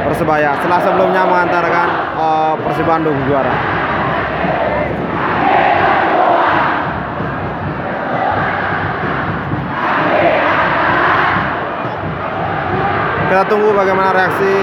Persebaya. 0.07 0.55
Setelah 0.63 0.79
sebelumnya 0.79 1.27
mengantarkan 1.27 1.87
eh, 2.15 2.53
Persib 2.63 2.87
Bandung 2.87 3.19
juara. 3.27 3.51
Kita 13.25 13.41
tunggu 13.49 13.73
bagaimana 13.73 14.13
reaksi 14.13 14.53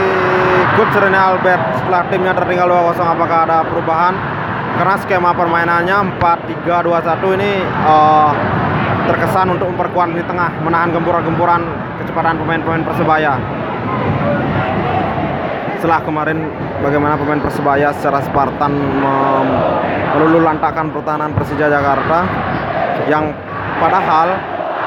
Coach 0.79 0.95
Rene 0.95 1.19
Albert 1.19 1.83
setelah 1.83 2.07
timnya 2.07 2.31
tertinggal 2.31 2.71
2-0 2.71 2.95
apakah 3.03 3.39
ada 3.45 3.59
perubahan? 3.67 4.15
Karena 4.79 4.95
skema 5.03 5.35
permainannya 5.35 6.17
4-3-2-1 6.23 7.37
ini 7.37 7.51
eh, 7.67 8.31
terkesan 9.11 9.59
untuk 9.59 9.67
memperkuat 9.75 10.15
di 10.15 10.23
tengah 10.25 10.63
menahan 10.63 10.95
gempuran-gempuran 10.95 11.61
kecepatan 12.01 12.39
pemain-pemain 12.39 12.87
Persebaya. 12.87 13.35
Setelah 15.83 16.01
kemarin 16.07 16.47
bagaimana 16.79 17.19
pemain 17.19 17.43
Persebaya 17.43 17.91
secara 17.99 18.23
Spartan 18.23 18.73
mem- 18.73 19.59
melululantakkan 20.13 20.87
pertahanan 20.95 21.35
Persija 21.35 21.67
Jakarta 21.67 22.23
yang 23.11 23.35
padahal 23.83 24.39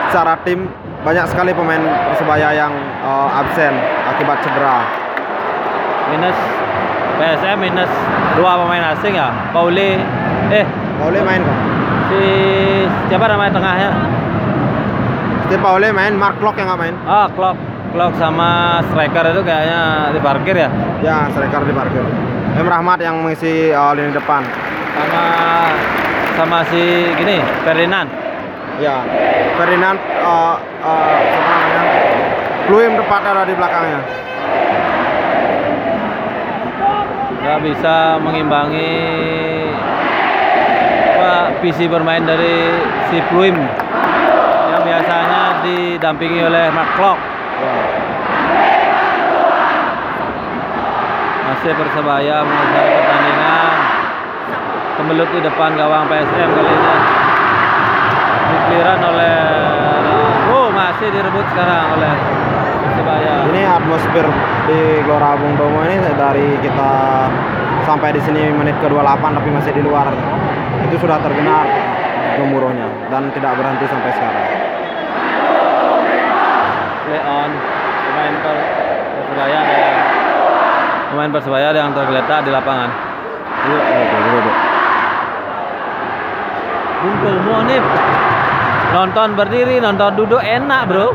secara 0.10 0.34
tim 0.46 0.70
banyak 1.06 1.26
sekali 1.30 1.54
pemain 1.54 1.82
Persebaya 2.10 2.50
yang 2.56 2.74
eh, 3.06 3.30
absen 3.39 3.74
akibat 4.10 4.41
cedera. 4.41 4.82
Minus 6.13 6.38
PSM 7.15 7.58
minus 7.62 7.91
dua 8.38 8.58
pemain 8.60 8.94
asing 8.98 9.13
ya. 9.15 9.30
Pauli 9.54 9.98
eh 10.52 10.65
Paule 11.00 11.20
main 11.24 11.41
kok. 11.41 11.58
si 12.10 12.22
siapa 13.10 13.26
namanya 13.26 13.52
tengahnya? 13.54 13.89
Steve 15.46 15.62
Paule 15.62 15.94
main, 15.94 16.13
Mark 16.18 16.41
Klok 16.41 16.58
yang 16.58 16.74
nggak 16.74 16.82
main. 16.82 16.96
Ah, 17.06 17.30
Klok. 17.30 17.54
Klok 17.94 18.13
sama 18.18 18.82
striker 18.91 19.24
itu 19.30 19.41
kayaknya 19.46 20.10
di 20.12 20.20
parkir 20.20 20.56
ya. 20.58 20.70
Ya, 21.06 21.30
striker 21.32 21.62
di 21.63 21.74
parkir. 21.74 22.02
Em 22.56 22.65
Rahmat 22.65 23.00
yang 23.04 23.22
mengisi 23.22 23.70
eh, 23.70 23.91
lini 23.94 24.10
depan. 24.10 24.41
Sama 24.96 25.24
sama 26.36 26.58
si 26.68 27.08
gini, 27.15 27.39
Ferdinand. 27.63 28.25
Ya, 28.76 29.08
Ferdinand 29.56 30.00
eh, 30.04 30.56
eh, 30.84 31.20
apa 31.32 31.54
namanya? 31.56 31.84
Pluim 32.68 32.92
tepat 33.00 33.22
ada 33.24 33.44
di 33.48 33.54
belakangnya. 33.56 34.02
nggak 37.46 37.62
bisa 37.62 38.18
mengimbangi 38.26 38.98
apa 41.14 41.62
visi 41.62 41.86
bermain 41.86 42.26
dari 42.26 42.74
si 43.06 43.22
Pluim 43.30 43.54
yang 44.74 44.82
biasanya 44.82 45.62
didampingi 45.62 46.42
oleh 46.42 46.74
Mark 46.74 46.90
Klok. 46.98 47.20
Masih 51.46 51.72
Persebaya 51.78 52.42
menguasai 52.42 52.90
pertandingan. 52.98 53.78
Kemelut 54.98 55.30
di 55.30 55.40
depan 55.46 55.70
gawang 55.78 56.10
PSM 56.10 56.50
kali 56.50 56.72
ini. 56.74 57.25
Dikliran 58.56 59.00
oleh 59.04 59.36
Oh, 60.56 60.68
masih 60.72 61.12
direbut 61.12 61.46
sekarang 61.52 62.00
oleh 62.00 62.13
Persebaya. 62.86 63.34
Ini 63.52 63.62
atmosfer 63.68 64.26
di 64.65 64.80
Gelora 65.04 65.36
Bung 65.36 65.60
Tomo 65.60 65.84
ini 65.84 66.00
dari 66.15 66.56
kita 66.63 66.91
sampai 67.84 68.15
di 68.15 68.22
sini 68.24 68.50
menit 68.56 68.80
ke-28 68.80 69.20
tapi 69.22 69.50
masih 69.52 69.72
di 69.76 69.82
luar. 69.84 70.08
Itu 70.88 70.96
sudah 71.04 71.20
terdengar 71.20 71.65
gemuruhnya 72.39 72.88
dan 73.12 73.30
tidak 73.36 73.52
berhenti 73.60 73.86
sampai 73.89 74.12
sekarang. 74.15 74.48
Leon 77.12 77.50
pemain 78.06 78.36
per- 78.41 78.65
Persebaya 79.15 79.60
yang 79.60 79.98
pemain 81.12 81.32
Persebaya 81.36 81.68
yang 81.76 81.91
tergeletak 81.91 82.39
di 82.48 82.52
lapangan. 82.54 82.89
Duduk, 83.65 83.84
duduk, 83.84 84.20
duduk. 84.39 84.58
Bungkul 86.96 87.36
Monip 87.46 87.84
nonton 88.96 89.36
berdiri 89.36 89.84
nonton 89.84 90.16
duduk 90.16 90.40
enak 90.40 90.88
bro 90.88 91.12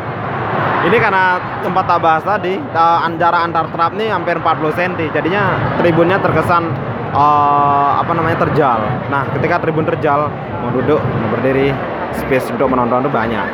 Ini 0.81 0.97
karena 0.97 1.37
tempat 1.61 1.85
tak 1.85 2.01
bahas 2.01 2.25
tadi, 2.25 2.57
antara 2.73 3.45
antar 3.45 3.69
trap 3.69 3.93
nih 4.01 4.09
hampir 4.09 4.40
40 4.40 4.73
cm. 4.73 5.12
Jadinya 5.12 5.77
tribunnya 5.77 6.16
terkesan 6.16 6.73
eh, 7.12 7.90
apa 8.01 8.09
namanya 8.16 8.49
terjal. 8.49 8.81
Nah, 9.12 9.29
ketika 9.37 9.61
tribun 9.61 9.85
terjal, 9.85 10.33
mau 10.33 10.73
duduk, 10.73 10.97
mau 10.97 11.29
berdiri, 11.37 11.69
space 12.16 12.49
untuk 12.57 12.73
menonton 12.73 13.05
itu 13.05 13.12
banyak. 13.12 13.45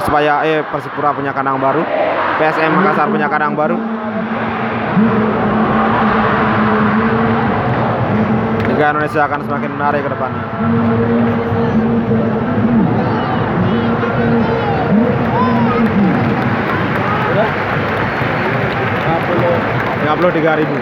Persebaya 0.00 0.40
eh 0.48 0.64
Persipura 0.64 1.12
punya 1.12 1.36
kandang 1.36 1.60
baru, 1.60 1.84
PSM 2.40 2.72
Makassar 2.80 3.12
punya 3.12 3.28
kandang 3.28 3.52
baru. 3.52 3.76
Liga 8.76 8.92
Indonesia 8.92 9.24
akan 9.24 9.40
semakin 9.48 9.72
menarik 9.72 10.04
ke 10.04 10.10
depannya. 10.12 10.44
Lima 20.04 20.14
puluh 20.20 20.32
tiga. 20.36 20.60
VIP 20.60 20.76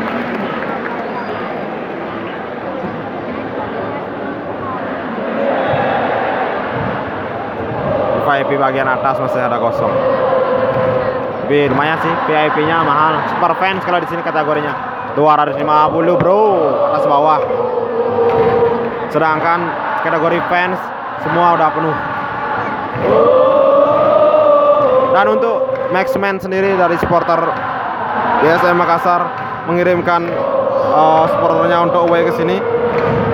bagian 8.58 8.90
atas 8.90 9.22
masih 9.22 9.38
ada 9.38 9.62
kosong. 9.62 9.94
Tapi 11.46 11.70
lumayan 11.70 12.02
sih 12.02 12.10
VIP-nya 12.26 12.82
mahal. 12.82 13.22
Super 13.30 13.54
fans 13.62 13.86
kalau 13.86 14.02
di 14.02 14.10
sini 14.10 14.26
kategorinya 14.26 14.74
250 15.14 15.62
bro 16.18 16.42
atas 16.90 17.06
bawah. 17.06 17.38
Sedangkan 19.14 19.70
kategori 20.02 20.42
fans 20.50 20.74
semua 21.22 21.54
udah 21.54 21.70
penuh. 21.70 21.96
Dan 25.14 25.26
untuk 25.30 25.70
Maxman 25.94 26.42
sendiri 26.42 26.74
dari 26.74 26.98
supporter 26.98 27.38
BSM 28.42 28.74
Makassar 28.74 29.22
mengirimkan 29.70 30.26
uh, 30.90 31.30
supporternya 31.30 31.86
untuk 31.86 32.10
away 32.10 32.26
ke 32.26 32.34
sini 32.34 32.58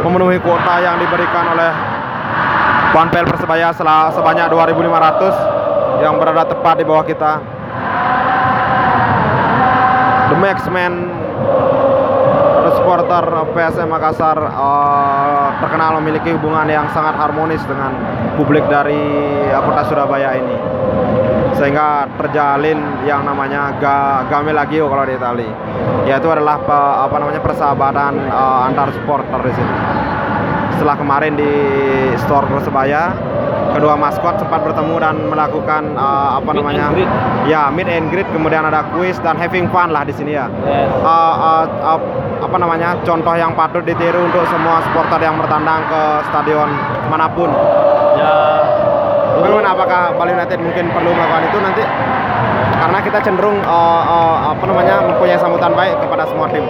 memenuhi 0.04 0.36
kuota 0.44 0.84
yang 0.84 1.00
diberikan 1.00 1.56
oleh 1.56 1.72
Panpel 2.92 3.24
Persebaya 3.24 3.72
sebanyak 4.12 4.52
2.500 4.52 6.04
yang 6.04 6.20
berada 6.20 6.44
tepat 6.44 6.74
di 6.76 6.84
bawah 6.84 7.04
kita. 7.08 7.40
The 10.28 10.36
Maxman 10.36 11.08
supporter 12.76 13.24
PSM 13.54 13.88
Makassar 13.90 14.38
uh, 14.38 15.48
terkenal 15.58 15.98
memiliki 16.02 16.34
hubungan 16.34 16.66
yang 16.70 16.86
sangat 16.94 17.18
harmonis 17.18 17.62
dengan 17.66 17.94
publik 18.38 18.64
dari 18.70 19.00
uh, 19.50 19.62
kota 19.64 19.82
Surabaya 19.90 20.38
ini. 20.38 20.56
Sehingga 21.58 22.08
terjalin 22.16 23.04
yang 23.04 23.26
namanya 23.26 23.76
ga, 23.76 24.24
game 24.30 24.54
lagio 24.54 24.88
kalau 24.88 25.04
di 25.04 25.14
Itali. 25.18 25.50
Yaitu 26.08 26.26
adalah 26.32 26.56
pe, 26.64 26.78
apa 26.78 27.16
namanya 27.20 27.40
persahabatan 27.44 28.12
uh, 28.32 28.68
antar 28.70 28.94
supporter 28.96 29.40
di 29.44 29.52
sini. 29.52 29.74
Setelah 30.78 30.96
kemarin 30.96 31.36
di 31.36 31.52
store 32.24 32.48
Persebaya 32.48 33.12
kedua 33.76 33.94
maskot 33.94 34.40
sempat 34.40 34.64
bertemu 34.64 34.94
dan 34.98 35.16
melakukan 35.28 35.94
uh, 35.94 36.40
apa 36.40 36.50
namanya. 36.56 36.90
Ya 37.44 37.72
meet 37.72 37.88
and 37.88 38.08
greet 38.08 38.28
kemudian 38.30 38.60
ada 38.62 38.84
quiz 38.92 39.16
dan 39.20 39.36
having 39.36 39.64
fun 39.68 39.88
lah 39.90 40.04
di 40.04 40.12
sini 40.12 40.36
ya 40.36 40.46
Yes. 40.62 40.90
uh, 41.00 41.34
uh, 41.38 41.64
uh, 41.94 42.00
apa 42.40 42.56
namanya 42.56 42.96
contoh 43.00 43.32
yang 43.32 43.52
patut 43.52 43.80
ditiru 43.82 44.24
untuk 44.24 44.44
semua 44.48 44.80
supporter 44.84 45.20
yang 45.20 45.36
bertandang 45.36 45.80
ke 45.86 46.02
stadion 46.28 46.68
mana 47.08 47.26
pun 47.28 47.48
Ya, 48.10 48.36
Bagaimana 49.40 49.72
apakah 49.72 50.12
Bali 50.12 50.36
United 50.36 50.60
mungkin 50.60 50.92
perlu 50.92 51.16
melakukan 51.16 51.48
itu 51.48 51.58
nanti? 51.62 51.82
Karena 52.76 52.98
kita 53.00 53.18
cenderung 53.22 53.56
uh, 53.64 54.02
uh, 54.04 54.36
apa 54.52 54.64
namanya 54.68 55.00
mempunyai 55.08 55.40
sambutan 55.40 55.72
baik 55.72 55.96
kepada 55.96 56.28
semua 56.28 56.44
tim. 56.52 56.60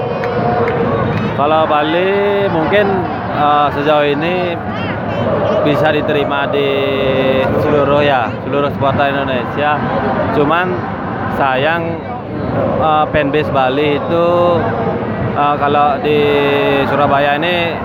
kalau 1.34 1.64
Bali 1.64 2.44
mungkin 2.46 2.84
eh, 3.32 3.68
sejauh 3.72 4.04
ini 4.04 4.52
bisa 5.64 5.92
diterima 5.92 6.48
di 6.48 6.68
seluruh 7.60 8.00
ya 8.02 8.28
seluruh 8.46 8.70
supporter 8.72 9.12
Indonesia. 9.12 9.76
Cuman 10.36 10.66
sayang 11.36 11.82
eh, 12.80 13.04
fanbase 13.12 13.50
Bali 13.52 14.00
itu 14.00 14.26
eh, 15.36 15.54
kalau 15.60 16.00
di 16.00 16.18
Surabaya 16.88 17.36
ini 17.36 17.76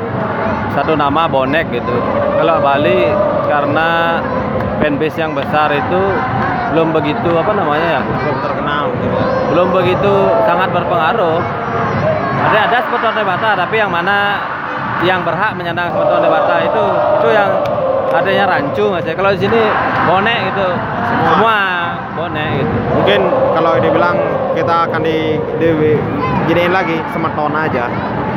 satu 0.76 0.96
nama 0.96 1.28
bonek 1.28 1.72
gitu. 1.72 1.96
Kalau 2.40 2.60
Bali 2.60 3.12
karena 3.48 4.20
fanbase 4.82 5.18
yang 5.20 5.32
besar 5.32 5.72
itu 5.72 6.02
belum 6.76 6.92
begitu 6.92 7.32
apa 7.32 7.56
namanya 7.56 7.88
ya 7.88 8.02
Belum 8.04 8.38
terkenal 8.44 8.84
gitu. 9.00 9.18
belum 9.54 9.68
begitu 9.72 10.14
sangat 10.44 10.70
berpengaruh. 10.76 11.40
Ada 12.46 12.60
ada 12.70 12.78
supporter 12.86 13.12
Debata, 13.16 13.50
tapi 13.58 13.76
yang 13.82 13.90
mana 13.90 14.38
yang 15.04 15.26
berhak 15.28 15.52
menyandang 15.60 15.92
supporter 15.92 16.24
Debata 16.24 16.56
itu 16.64 16.86
itu 17.20 17.30
yang 17.36 17.50
adanya 18.16 18.46
rancu 18.48 18.86
mas 18.96 19.04
ya. 19.04 19.12
Kalau 19.12 19.36
di 19.36 19.40
sini 19.44 19.60
bonek 20.08 20.40
gitu, 20.54 20.68
Semua. 20.72 21.28
semua, 21.36 21.58
bonek 22.16 22.50
gitu. 22.64 22.76
Mungkin 22.96 23.20
kalau 23.52 23.72
dibilang 23.84 24.16
kita 24.56 24.76
akan 24.88 25.02
di, 25.04 25.36
di 25.60 25.70
giniin 26.48 26.72
lagi 26.72 26.96
semeton 27.12 27.52
aja. 27.52 27.92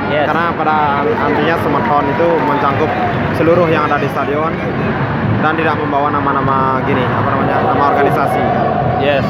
Yes. 0.09 0.25
Karena 0.25 0.51
pada 0.57 1.05
artinya 1.05 1.55
semeton 1.63 2.05
itu 2.11 2.29
mencangkup 2.43 2.91
seluruh 3.37 3.69
yang 3.71 3.87
ada 3.87 4.01
di 4.01 4.09
stadion 4.11 4.51
dan 5.39 5.55
tidak 5.55 5.79
membawa 5.79 6.11
nama-nama 6.11 6.83
gini 6.83 7.05
apa 7.07 7.29
namanya 7.31 7.57
nama 7.63 7.85
organisasi 7.95 8.43
Yes. 8.99 9.23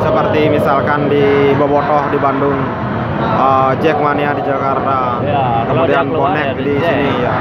seperti 0.00 0.48
misalkan 0.48 1.12
di 1.12 1.52
Bobotoh 1.52 2.08
di 2.08 2.16
Bandung 2.16 2.56
uh, 3.38 3.72
Jackmania 3.78 4.34
di 4.34 4.42
Jakarta 4.42 5.22
Ya, 5.22 5.62
kalau 5.70 5.86
kemudian 5.86 6.06
ya 6.34 6.52
di 6.58 6.62
di 6.66 6.74
sini 6.82 7.08
ya 7.22 7.34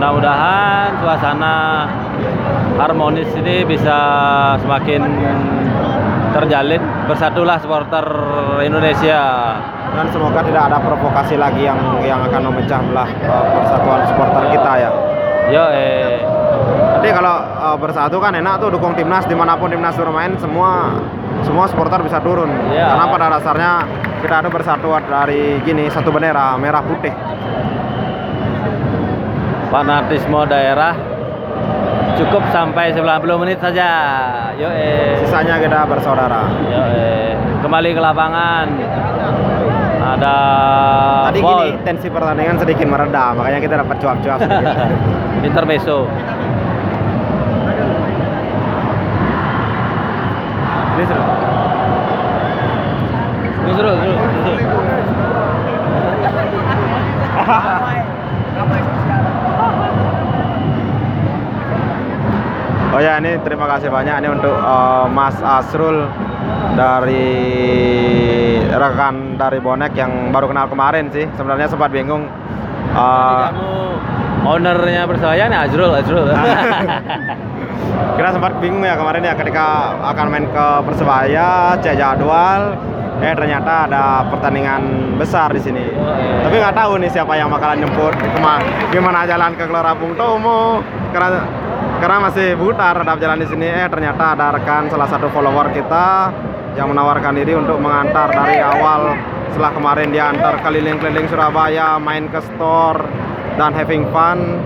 Mudah-mudahan 0.00 0.96
suasana 1.04 1.84
harmonis 2.80 3.28
ini 3.36 3.68
bisa 3.68 3.98
semakin 4.56 5.04
terjalin. 6.32 6.80
Bersatulah 7.04 7.60
supporter 7.60 8.06
Indonesia. 8.64 9.20
dan 9.90 10.06
semoga 10.14 10.40
tidak 10.46 10.70
ada 10.70 10.78
provokasi 10.78 11.34
lagi 11.34 11.66
yang 11.66 11.76
yang 12.00 12.22
akan 12.22 12.48
memecah 12.48 12.78
belah 12.78 13.10
uh, 13.26 13.44
persatuan 13.58 14.00
supporter 14.06 14.42
kita 14.54 14.72
ya 14.86 14.90
Yo 15.50 15.64
eh. 15.74 16.39
Nanti 17.00 17.08
kalau 17.16 17.36
uh, 17.40 17.76
bersatu 17.80 18.16
kan 18.20 18.36
enak 18.36 18.60
tuh 18.60 18.68
dukung 18.74 18.92
timnas 18.92 19.24
di 19.24 19.32
mana 19.32 19.56
pun 19.56 19.72
timnas 19.72 19.96
bermain 19.96 20.36
semua 20.36 21.00
semua 21.40 21.64
supporter 21.64 22.04
bisa 22.04 22.20
turun 22.20 22.52
Iya. 22.68 22.92
karena 22.92 23.04
pada 23.08 23.26
dasarnya 23.38 23.72
kita 24.20 24.34
ada 24.44 24.48
bersatu 24.52 24.92
dari 25.08 25.56
gini 25.64 25.88
satu 25.88 26.12
bendera 26.12 26.60
merah 26.60 26.84
putih 26.84 27.14
fanatisme 29.72 30.40
daerah 30.44 30.92
cukup 32.20 32.42
sampai 32.52 32.92
90 32.92 33.40
menit 33.40 33.58
saja. 33.64 33.88
Yo 34.60 34.68
eh. 34.68 35.16
sisanya 35.24 35.56
kita 35.56 35.88
bersaudara 35.88 36.44
Yo 36.68 36.82
eh. 36.92 37.32
Kembali 37.64 37.96
ke 37.96 38.00
lapangan. 38.02 38.66
Ada 40.00 40.36
tadi 41.30 41.38
gini 41.40 41.68
tensi 41.86 42.08
pertandingan 42.10 42.58
sedikit 42.60 42.86
mereda 42.88 43.32
makanya 43.32 43.58
kita 43.62 43.74
dapat 43.80 43.96
cuap-cuap 44.02 44.38
sedikit. 44.42 44.76
Intermezzo. 45.48 46.04
ini 50.90 51.04
seru 51.08 51.22
Seru, 53.70 53.76
seru, 53.76 53.92
seru. 53.96 54.60
Terima 63.40 63.64
kasih 63.64 63.88
banyak 63.88 64.14
ini 64.20 64.28
untuk 64.28 64.52
uh, 64.52 65.08
Mas 65.08 65.36
Asrul 65.40 66.04
dari 66.76 67.32
rekan 68.68 69.40
dari 69.40 69.58
bonek 69.64 69.96
yang 69.96 70.28
baru 70.28 70.52
kenal 70.52 70.68
kemarin 70.68 71.08
sih. 71.08 71.24
Sebenarnya 71.40 71.68
sempat 71.72 71.88
bingung 71.88 72.28
uh, 72.92 73.48
Kamu 73.48 73.80
ownernya 74.44 75.08
Persebaya 75.08 75.48
nih 75.48 75.58
Azrul, 75.68 75.92
Azrul. 75.92 76.28
kita 78.16 78.28
sempat 78.36 78.52
bingung 78.60 78.84
ya 78.84 78.96
kemarin 78.96 79.24
ya 79.24 79.34
ketika 79.36 79.96
akan 80.12 80.26
main 80.28 80.46
ke 80.48 80.66
Persebaya 80.84 81.80
cek 81.80 81.96
jadwal. 81.96 82.76
Eh 83.20 83.36
ternyata 83.36 83.84
ada 83.84 84.24
pertandingan 84.32 85.16
besar 85.20 85.52
di 85.52 85.60
sini. 85.60 85.84
Oh, 85.92 86.08
iya. 86.16 86.40
tapi 86.40 86.56
nggak 86.56 86.72
tahu 86.72 86.92
nih 87.04 87.10
siapa 87.12 87.36
yang 87.36 87.52
bakalan 87.52 87.84
kema 87.84 88.54
gimana 88.88 89.28
jalan 89.28 89.52
ke 89.60 89.68
Gelora 89.68 89.92
Bung 89.92 90.16
Tomo? 90.16 90.80
Karena 91.12 91.59
karena 92.00 92.18
masih 92.24 92.56
buta 92.56 92.96
terhadap 92.96 93.20
jalan 93.20 93.38
di 93.38 93.46
sini 93.46 93.68
eh 93.68 93.86
ternyata 93.86 94.32
ada 94.32 94.56
rekan 94.56 94.88
salah 94.88 95.04
satu 95.04 95.28
follower 95.28 95.68
kita 95.70 96.32
yang 96.74 96.88
menawarkan 96.88 97.36
diri 97.36 97.52
untuk 97.52 97.76
mengantar 97.76 98.32
dari 98.32 98.56
awal 98.56 99.12
setelah 99.52 99.72
kemarin 99.76 100.08
dia 100.08 100.32
antar 100.32 100.56
keliling-keliling 100.64 101.28
Surabaya 101.28 102.00
main 102.00 102.30
ke 102.32 102.40
store 102.40 103.04
dan 103.60 103.76
having 103.76 104.08
fun 104.08 104.56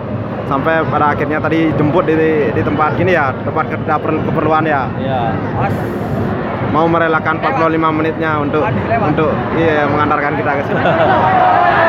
sampai 0.46 0.84
pada 0.86 1.16
akhirnya 1.16 1.40
tadi 1.40 1.72
jemput 1.74 2.04
di 2.06 2.14
di 2.52 2.62
tempat 2.62 2.94
gini 2.94 3.16
ya 3.16 3.32
tempat 3.42 3.64
ke- 3.66 3.82
dapur 3.88 4.12
keperluan 4.12 4.62
ya 4.68 4.86
ya. 5.00 5.32
mau 6.68 6.84
merelakan 6.84 7.40
45 7.40 7.80
menitnya 7.96 8.30
untuk 8.38 8.62
untuk 9.00 9.30
iya 9.54 9.86
mengantarkan 9.86 10.34
kita 10.34 10.52
ke 10.58 10.62
sini. 10.66 10.82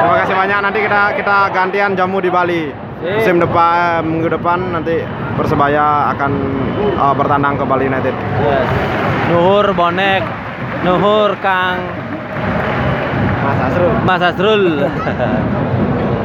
Terima 0.06 0.16
kasih 0.22 0.36
banyak. 0.38 0.60
Nanti 0.62 0.80
kita 0.86 1.02
kita 1.18 1.38
gantian 1.50 1.92
jamu 1.98 2.22
di 2.22 2.30
Bali. 2.30 2.85
Musim 3.06 3.38
depan 3.38 4.02
minggu 4.02 4.34
depan 4.34 4.74
nanti 4.74 5.06
Persebaya 5.38 6.10
akan 6.16 6.32
uh, 6.96 7.14
bertandang 7.14 7.60
ke 7.60 7.64
Bali 7.68 7.86
United. 7.86 8.16
Yes. 8.42 8.68
Nuhur 9.30 9.68
bonek, 9.76 10.24
Nuhur 10.82 11.36
Kang 11.44 11.86
Mas 13.46 13.60
Asrul. 13.62 13.94
Mas 14.02 14.22
Asrul. 14.24 14.66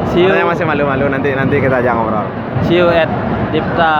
see 0.08 0.22
you, 0.24 0.32
Katanya 0.32 0.46
masih 0.48 0.64
malu-malu 0.64 1.04
nanti 1.10 1.36
nanti 1.36 1.60
kita 1.60 1.84
aja 1.84 1.92
ngobrol. 1.92 2.24
see 2.64 2.80
you 2.80 2.88
at 2.88 3.10
Dipta. 3.50 3.96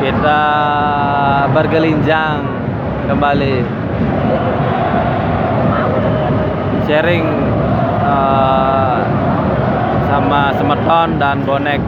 Kita 0.00 0.40
bergelinjang 1.52 2.40
kembali. 3.06 3.54
Sharing 6.84 7.24
eh, 8.02 8.39
sama 10.30 10.54
semeton 10.54 11.18
dan 11.18 11.42
bonek. 11.42 11.82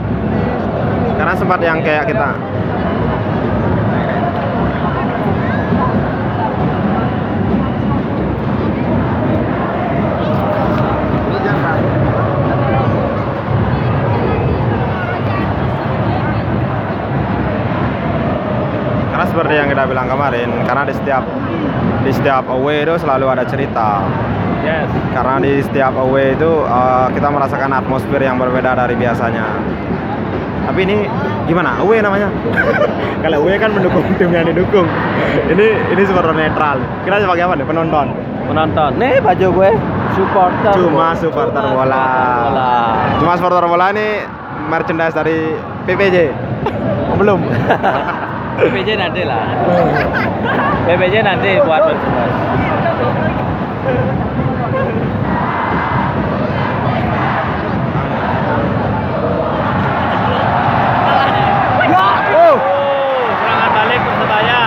Karena 1.15 1.31
sempat 1.39 1.63
yang 1.63 1.79
kayak 1.79 2.11
kita 2.11 2.35
Karena 19.07 19.25
seperti 19.31 19.55
yang 19.55 19.71
kita 19.71 19.87
bilang 19.87 20.11
kemarin, 20.11 20.51
karena 20.67 20.83
di 20.83 20.95
setiap 20.99 21.23
di 22.03 22.11
setiap 22.11 22.51
away 22.51 22.83
itu 22.83 22.99
selalu 22.99 23.27
ada 23.31 23.47
cerita. 23.47 24.03
Yes. 24.63 24.87
Karena 25.11 25.43
di 25.43 25.59
setiap 25.59 25.93
away 25.99 26.39
itu 26.39 26.51
uh, 26.63 27.11
kita 27.11 27.29
merasakan 27.29 27.75
atmosfer 27.75 28.23
yang 28.23 28.39
berbeda 28.39 28.79
dari 28.79 28.95
biasanya. 28.95 29.59
Tapi 30.63 30.87
ini 30.87 31.11
gimana? 31.51 31.83
Away 31.83 31.99
namanya? 31.99 32.31
Kalau 33.27 33.43
away 33.43 33.59
kan 33.59 33.75
mendukung 33.75 34.07
tim 34.15 34.31
yang 34.31 34.47
didukung. 34.47 34.87
ini 35.51 35.75
ini 35.91 36.03
seperti 36.07 36.31
netral. 36.33 36.79
Kita 37.03 37.19
sebagai 37.19 37.43
apa 37.43 37.55
nih? 37.59 37.67
Penonton. 37.67 38.07
Penonton. 38.47 38.91
Nih 39.03 39.19
baju 39.19 39.47
gue 39.51 39.71
supporter. 40.15 40.73
Cuma 40.79 41.07
supporter 41.19 41.63
bola. 41.67 42.07
bola. 42.47 42.73
Cuma 43.19 43.33
supporter 43.35 43.67
bola 43.67 43.87
ini 43.91 44.23
merchandise 44.71 45.15
dari 45.19 45.59
PPJ. 45.91 46.31
Oh, 47.11 47.19
belum. 47.21 47.43
PPJ 48.63 48.95
nanti 48.95 49.27
lah. 49.27 49.43
PPJ 50.87 51.15
nanti 51.27 51.51
buat 51.67 51.83
merchandise. 51.83 52.39
Oh, 61.93 62.15
Oh, 62.33 62.57
serangan 63.39 63.71
balik 63.75 64.01
Persebaya. 64.01 64.61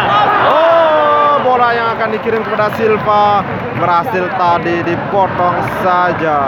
oh, 0.46 1.32
bola 1.42 1.70
yang 1.74 1.88
akan 1.98 2.05
dikirim 2.16 2.48
kepada 2.48 2.72
Silva 2.80 3.44
berhasil 3.76 4.32
tadi 4.40 4.88
dipotong 4.88 5.60
saja 5.84 6.48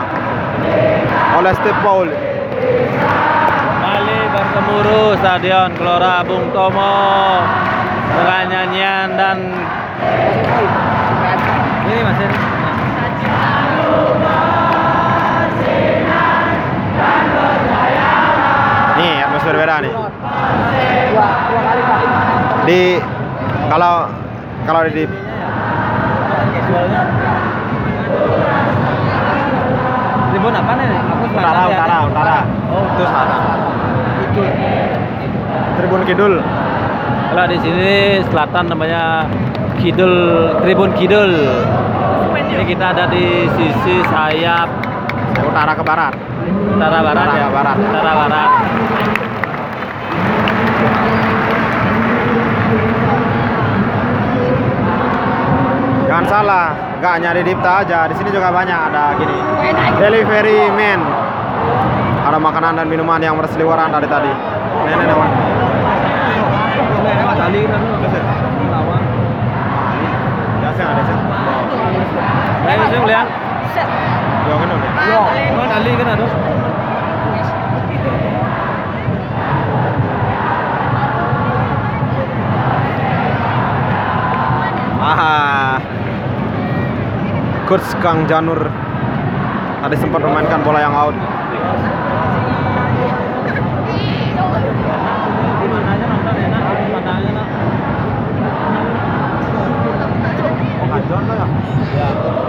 oleh 1.36 1.51
Steve 1.59 1.76
Paul. 1.84 2.07
Kembali 2.07 4.20
bergemuruh 4.32 5.20
Stadion 5.20 5.76
Gelora 5.76 6.24
Bung 6.24 6.55
Tomo 6.55 6.95
dengan 8.15 8.43
nyanyian 8.47 9.07
dan 9.20 9.38
ini 11.84 11.99
Mas 11.99 12.20
ini. 12.24 12.38
Nih 18.95 19.15
atmosfer 19.20 19.55
beda 19.59 19.84
nih. 19.84 19.93
Di 22.63 23.03
kalau 23.68 24.07
kalau 24.63 24.88
di 24.88 25.27
Tribun 30.28 30.53
apa 30.53 30.72
nih? 30.76 30.88
Aku 30.93 31.24
utara 31.28 31.34
selatan 31.34 31.65
ya. 31.65 31.78
utara 31.78 31.97
utara. 32.05 32.38
Oh, 32.70 32.84
Itu 32.86 33.03
selatan. 33.03 33.39
Tribun 35.78 36.01
Kidul. 36.05 36.34
Kalau 37.28 37.45
di 37.47 37.57
sini 37.59 37.93
selatan 38.24 38.63
namanya 38.68 39.03
Kidul, 39.80 40.15
Tribun 40.61 40.91
Kidul. 40.93 41.32
Ini 42.38 42.63
kita 42.65 42.86
ada 42.91 43.05
di 43.05 43.45
sisi 43.53 44.01
sayap 44.09 44.65
Utara 45.38 45.78
ke 45.78 45.84
barat. 45.86 46.13
utara 46.47 46.97
barat 47.01 47.28
Utara 47.28 47.38
ya. 47.38 47.47
barat. 47.53 47.76
Utara 47.78 48.11
barat. 48.18 48.49
Jangan 56.18 56.34
salah, 56.34 56.74
nggak 56.97 57.13
hanya 57.13 57.30
di 57.30 57.45
Dipta 57.45 57.86
aja, 57.86 58.09
di 58.09 58.18
sini 58.18 58.34
juga 58.34 58.49
banyak 58.49 58.74
ada 58.89 59.13
gini. 59.22 59.38
Delivery 60.01 60.65
man. 60.74 60.97
Ada 62.26 62.41
makanan 62.41 62.74
dan 62.74 62.89
minuman 62.89 63.22
yang 63.22 63.38
berseliweran 63.38 63.93
dari 63.93 64.09
tadi. 64.09 64.34
Nenek 64.82 64.97
nenek. 64.97 65.32
Kali 67.38 67.61
kan 67.70 67.82
lawan. 68.74 69.01
Biasa 70.57 70.82
ada 70.89 71.01
sih. 71.05 71.18
Ayo 72.65 72.86
saya 72.89 73.01
melihat. 73.05 73.28
Yo 74.49 74.53
kan 74.57 74.70
udah. 74.74 74.91
Yo, 75.05 75.22
kan 75.53 75.70
Ali 75.70 75.91
kan 76.01 76.07
ada. 76.18 76.26
Ah. 84.97 85.47
Coach 87.68 87.99
Kang 87.99 88.24
Janur 88.32 88.63
tadi 89.84 89.95
sempat 89.99 90.24
memainkan 90.24 90.63
bola 90.63 90.80
yang 90.80 90.95
out. 90.95 91.11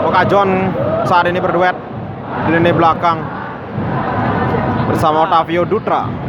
Oka 0.06 0.22
John 0.30 0.70
saat 1.02 1.26
ini 1.26 1.42
berduet 1.42 1.74
di 2.46 2.50
lini 2.54 2.70
belakang 2.70 3.18
bersama 4.86 5.26
Otavio 5.26 5.66
Dutra. 5.66 6.27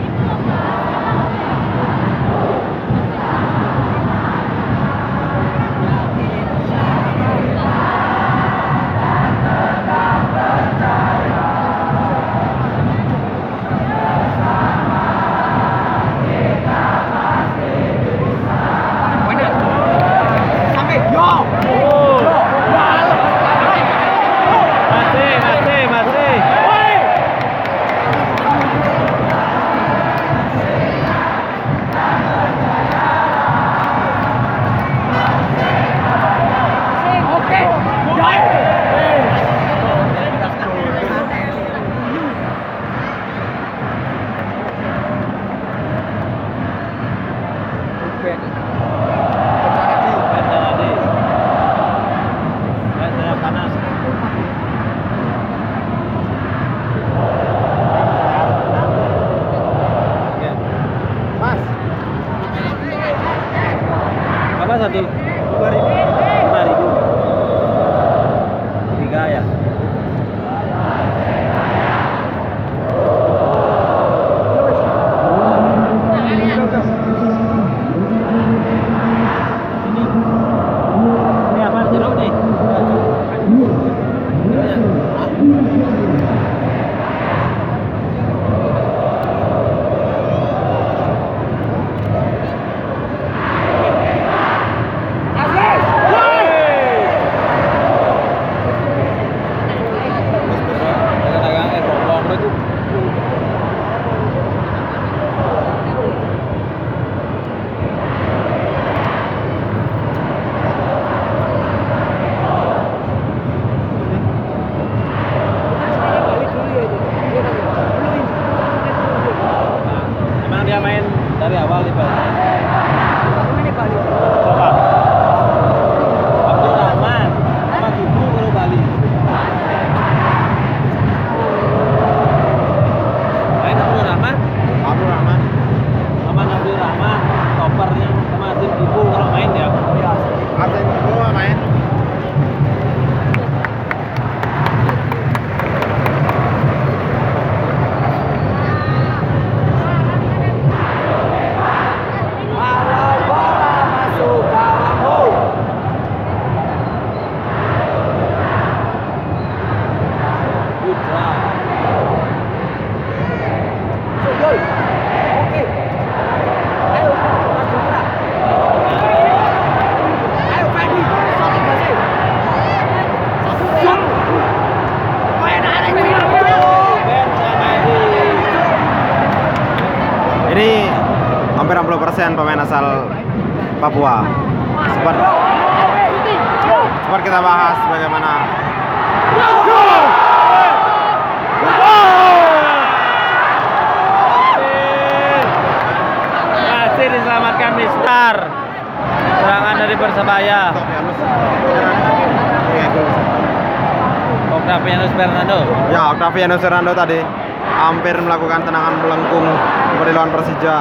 Octavianus 204.80 205.11
Fernando. 205.11 205.57
Ya, 205.91 206.01
Octaviano 206.15 206.55
Serrando 206.55 206.95
tadi 206.95 207.19
hampir 207.67 208.15
melakukan 208.15 208.63
tendangan 208.63 208.95
melengkung 209.03 209.43
kepada 209.43 210.11
lawan 210.15 210.32
Persija. 210.32 210.75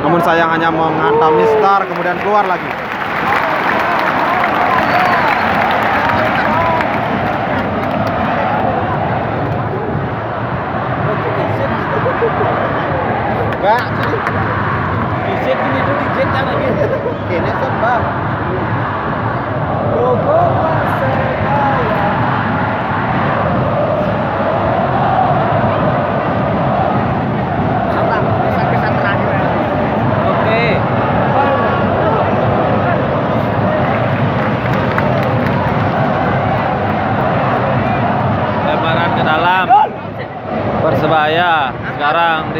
Namun 0.00 0.16
sayang 0.24 0.48
hanya 0.56 0.72
menghantam 0.72 1.36
Mistar 1.36 1.84
kemudian 1.84 2.16
keluar 2.24 2.48
lagi. 2.48 2.72
Enggak, 13.60 13.84
Fisik 15.28 15.58
ini 15.68 15.80
tuh 15.84 15.94
dijek 16.00 16.26
kan 16.32 16.44
lagi. 16.48 16.64
ini 17.28 17.52
sebab 17.60 18.27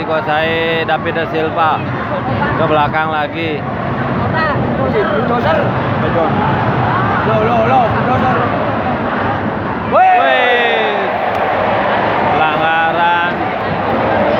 dikuasai 0.08 0.88
David 0.88 1.20
da 1.20 1.24
Silva. 1.28 1.76
Ke 2.56 2.64
belakang 2.64 3.12
lagi. 3.12 3.60
Lo, 7.28 7.36
lo, 7.44 7.56
lo. 7.68 7.80
Pelanggaran. 12.32 13.32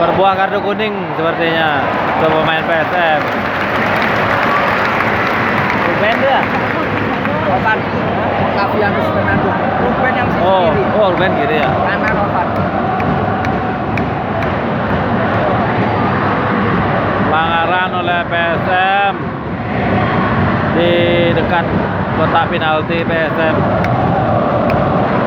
Berbuah 0.01 0.33
kartu 0.41 0.59
kuning 0.65 0.97
sepertinya 1.21 1.85
untuk 2.17 2.33
pemain 2.33 2.65
PSM. 2.65 3.21
Ruben 5.85 6.17
dia. 6.17 6.41
Fernando. 8.89 9.51
Ruben 9.85 10.13
yang 10.17 10.29
Oh, 10.41 10.73
oh 10.97 11.07
Ruben 11.13 11.33
kiri 11.37 11.61
ya. 11.61 11.69
Kanan 11.69 12.17
Ovan. 12.25 12.49
pelanggaran 17.29 17.91
oleh 18.09 18.25
PSM 18.25 19.13
di 20.81 20.93
dekat 21.37 21.65
kotak 22.17 22.49
penalti 22.49 23.05
PSM 23.05 23.55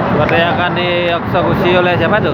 sepertinya 0.09 0.47
akan 0.57 0.71
dieksekusi 0.73 1.69
oleh 1.77 1.93
siapa 1.93 2.17
tuh? 2.17 2.33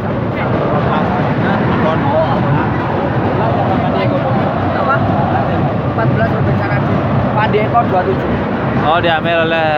Apa? 4.71 4.95
14 4.95 6.31
Ruben 6.31 6.55
Sanadi. 6.55 6.95
Pade 7.35 7.59
Eko 7.59 7.79
27. 7.83 8.87
Oh 8.87 8.99
diambil 9.03 9.37
oleh 9.43 9.69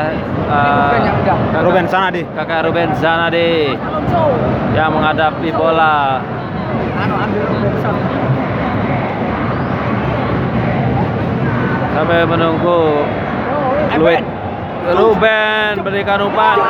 uh, 0.53 0.93
Ruben 1.65 1.89
kakak- 1.89 1.89
Sanadi. 1.89 2.22
kakak 2.38 2.59
Ruben 2.70 2.89
Sanadi 2.93 3.74
yang 4.78 4.93
menghadapi 4.93 5.49
bola 5.49 6.22
Anu 6.93 7.15
ambil 7.17 7.41
Ruben 7.49 7.74
Sanadi. 7.82 8.29
Sampai 12.00 12.24
menunggu 12.24 13.04
Luit 14.00 14.24
Ruben 14.95 15.84
berikan 15.84 16.24
umpan 16.24 16.56
Gol 16.60 16.68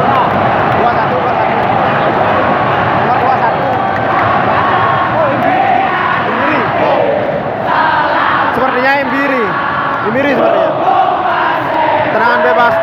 tadi. 0.00 0.80
Dua 0.80 0.90
satu, 0.96 1.16
dua 1.20 1.32
satu. 1.44 1.68
Nomor 2.98 3.16
dua 3.20 3.36
satu. 3.40 3.64
Imbiri. 6.24 6.58
Sepertinya 8.52 8.92
Imbiri. 9.00 9.44
Imbiri 10.08 10.30
sepertinya. 10.36 10.70
Tendangan 12.14 12.40
bebas, 12.46 12.74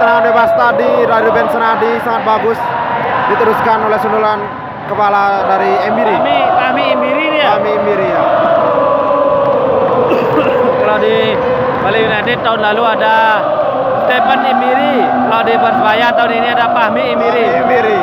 tendangan 0.00 0.22
bebas 0.24 0.50
tadi 0.70 1.02
dari 1.02 1.28
Ben 1.34 1.50
Senadi 1.50 1.98
sangat 2.06 2.22
bagus. 2.22 2.58
Diteruskan 3.30 3.78
oleh 3.90 3.98
sundulan 3.98 4.38
kepala 4.86 5.42
dari 5.50 5.70
Imbiri. 5.90 6.14
Kami 6.14 6.38
kami 6.46 6.82
Imbiri 6.94 7.24
dia. 7.34 7.58
Kami 7.58 7.70
Imbiri 7.74 8.06
ya. 8.06 8.22
Kalau 10.82 10.98
di 11.02 11.34
Bali 11.82 11.98
United 12.06 12.38
tahun 12.46 12.60
lalu 12.62 12.82
ada 12.86 13.14
Stephen 14.06 14.40
Imbiri. 14.46 14.94
Kalau 15.06 15.42
di 15.42 15.54
Persebaya 15.58 16.06
tahun 16.14 16.32
ini 16.38 16.48
ada 16.54 16.66
Fahmi 16.70 17.04
Imbiri. 17.18 17.46
Kami 17.50 17.60
Imbiri. 17.66 17.98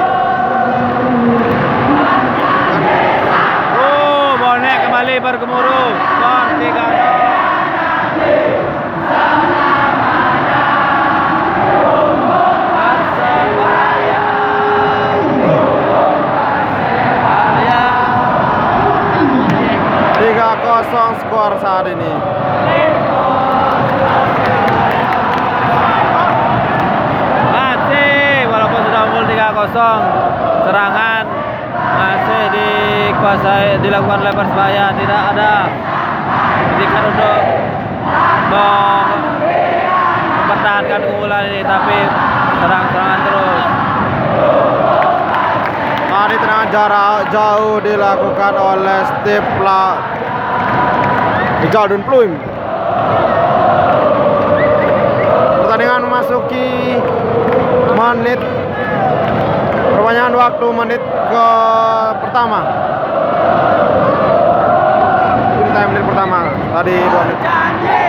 Oh, 3.80 4.36
bonek 4.40 4.78
kembali 4.88 5.16
bergemuruh. 5.24 5.92
Skor 5.96 6.48
3 6.60 7.17
skor 21.48 21.64
saat 21.64 21.88
ini. 21.88 22.12
Masih 27.56 28.52
walaupun 28.52 28.80
sudah 28.84 29.02
unggul 29.08 29.26
3-0 29.32 30.68
serangan 30.68 31.24
masih 31.96 32.44
dikuasai 32.52 33.80
dilakukan 33.80 34.28
oleh 34.28 34.34
Persebaya 34.36 34.86
tidak 34.92 35.22
ada 35.32 35.54
pendidikan 36.68 37.04
untuk 37.16 37.40
mem- 38.52 39.16
mempertahankan 40.36 41.00
keunggulan 41.00 41.44
ini 41.48 41.62
tapi 41.64 41.98
serang-serangan 42.60 43.20
terus. 43.24 43.64
Tadi 46.12 46.36
tendangan 46.44 46.70
jarak 46.76 47.20
jauh 47.32 47.80
dilakukan 47.80 48.54
oleh 48.60 49.00
Steve 49.08 49.52
La 49.64 50.17
Galden 51.68 52.02
Pluim. 52.08 52.32
Pertandingan 55.64 56.02
memasuki 56.08 56.96
menit 57.98 58.40
perpanjangan 59.92 60.34
waktu 60.38 60.68
menit 60.72 61.02
ke 61.04 61.48
pertama. 62.24 62.60
Ini 65.68 65.86
menit 65.92 66.04
pertama 66.08 66.38
tadi 66.72 66.96
2 66.96 67.26
menit. 67.28 68.07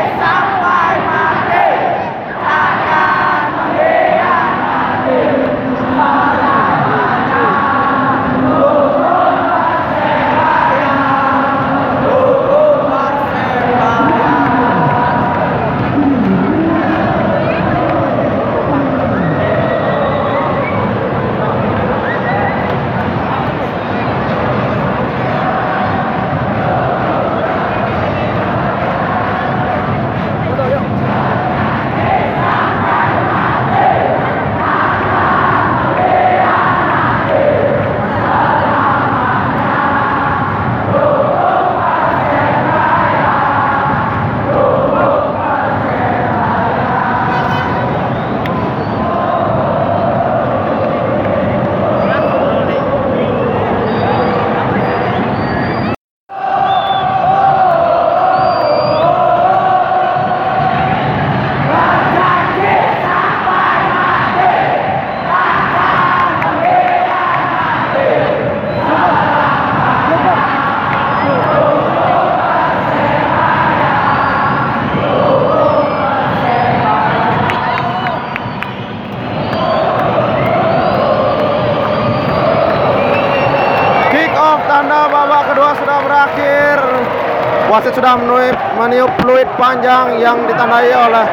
Sudah 88.08 88.56
meniup, 88.80 89.12
fluid 89.20 89.44
panjang 89.60 90.16
yang 90.16 90.48
ditandai 90.48 90.88
oleh 90.96 91.28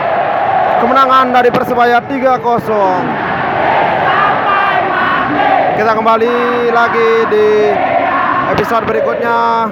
kemenangan 0.84 1.32
dari 1.32 1.47
Persebaya 1.47 2.03
3-0. 2.03 2.43
Kita 5.80 5.91
kembali 5.95 6.36
lagi 6.76 7.32
di 7.32 7.71
episode 8.51 8.84
berikutnya. 8.91 9.71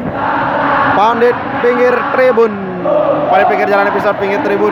Pandit 0.96 1.36
pinggir 1.60 1.92
tribun. 2.16 2.56
Pandit 3.28 3.52
pinggir 3.52 3.68
jalan 3.68 3.92
episode 3.92 4.16
pinggir 4.24 4.40
tribun. 4.40 4.72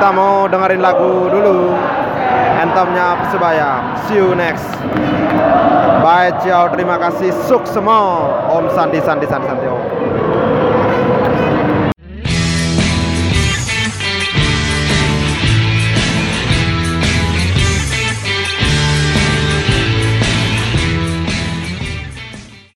Kita 0.00 0.16
mau 0.16 0.48
dengerin 0.48 0.80
lagu 0.80 1.28
dulu. 1.28 1.76
Anthemnya 2.56 3.20
Persebaya. 3.20 4.00
See 4.08 4.16
you 4.16 4.32
next. 4.32 4.64
Bye, 6.00 6.32
ciao, 6.40 6.72
terima 6.72 6.96
kasih, 6.96 7.32
suksemo, 7.48 8.32
Om 8.48 8.68
Sandi, 8.72 9.00
Sandi, 9.04 9.24
Sandi, 9.28 9.44
Sandi. 9.48 9.73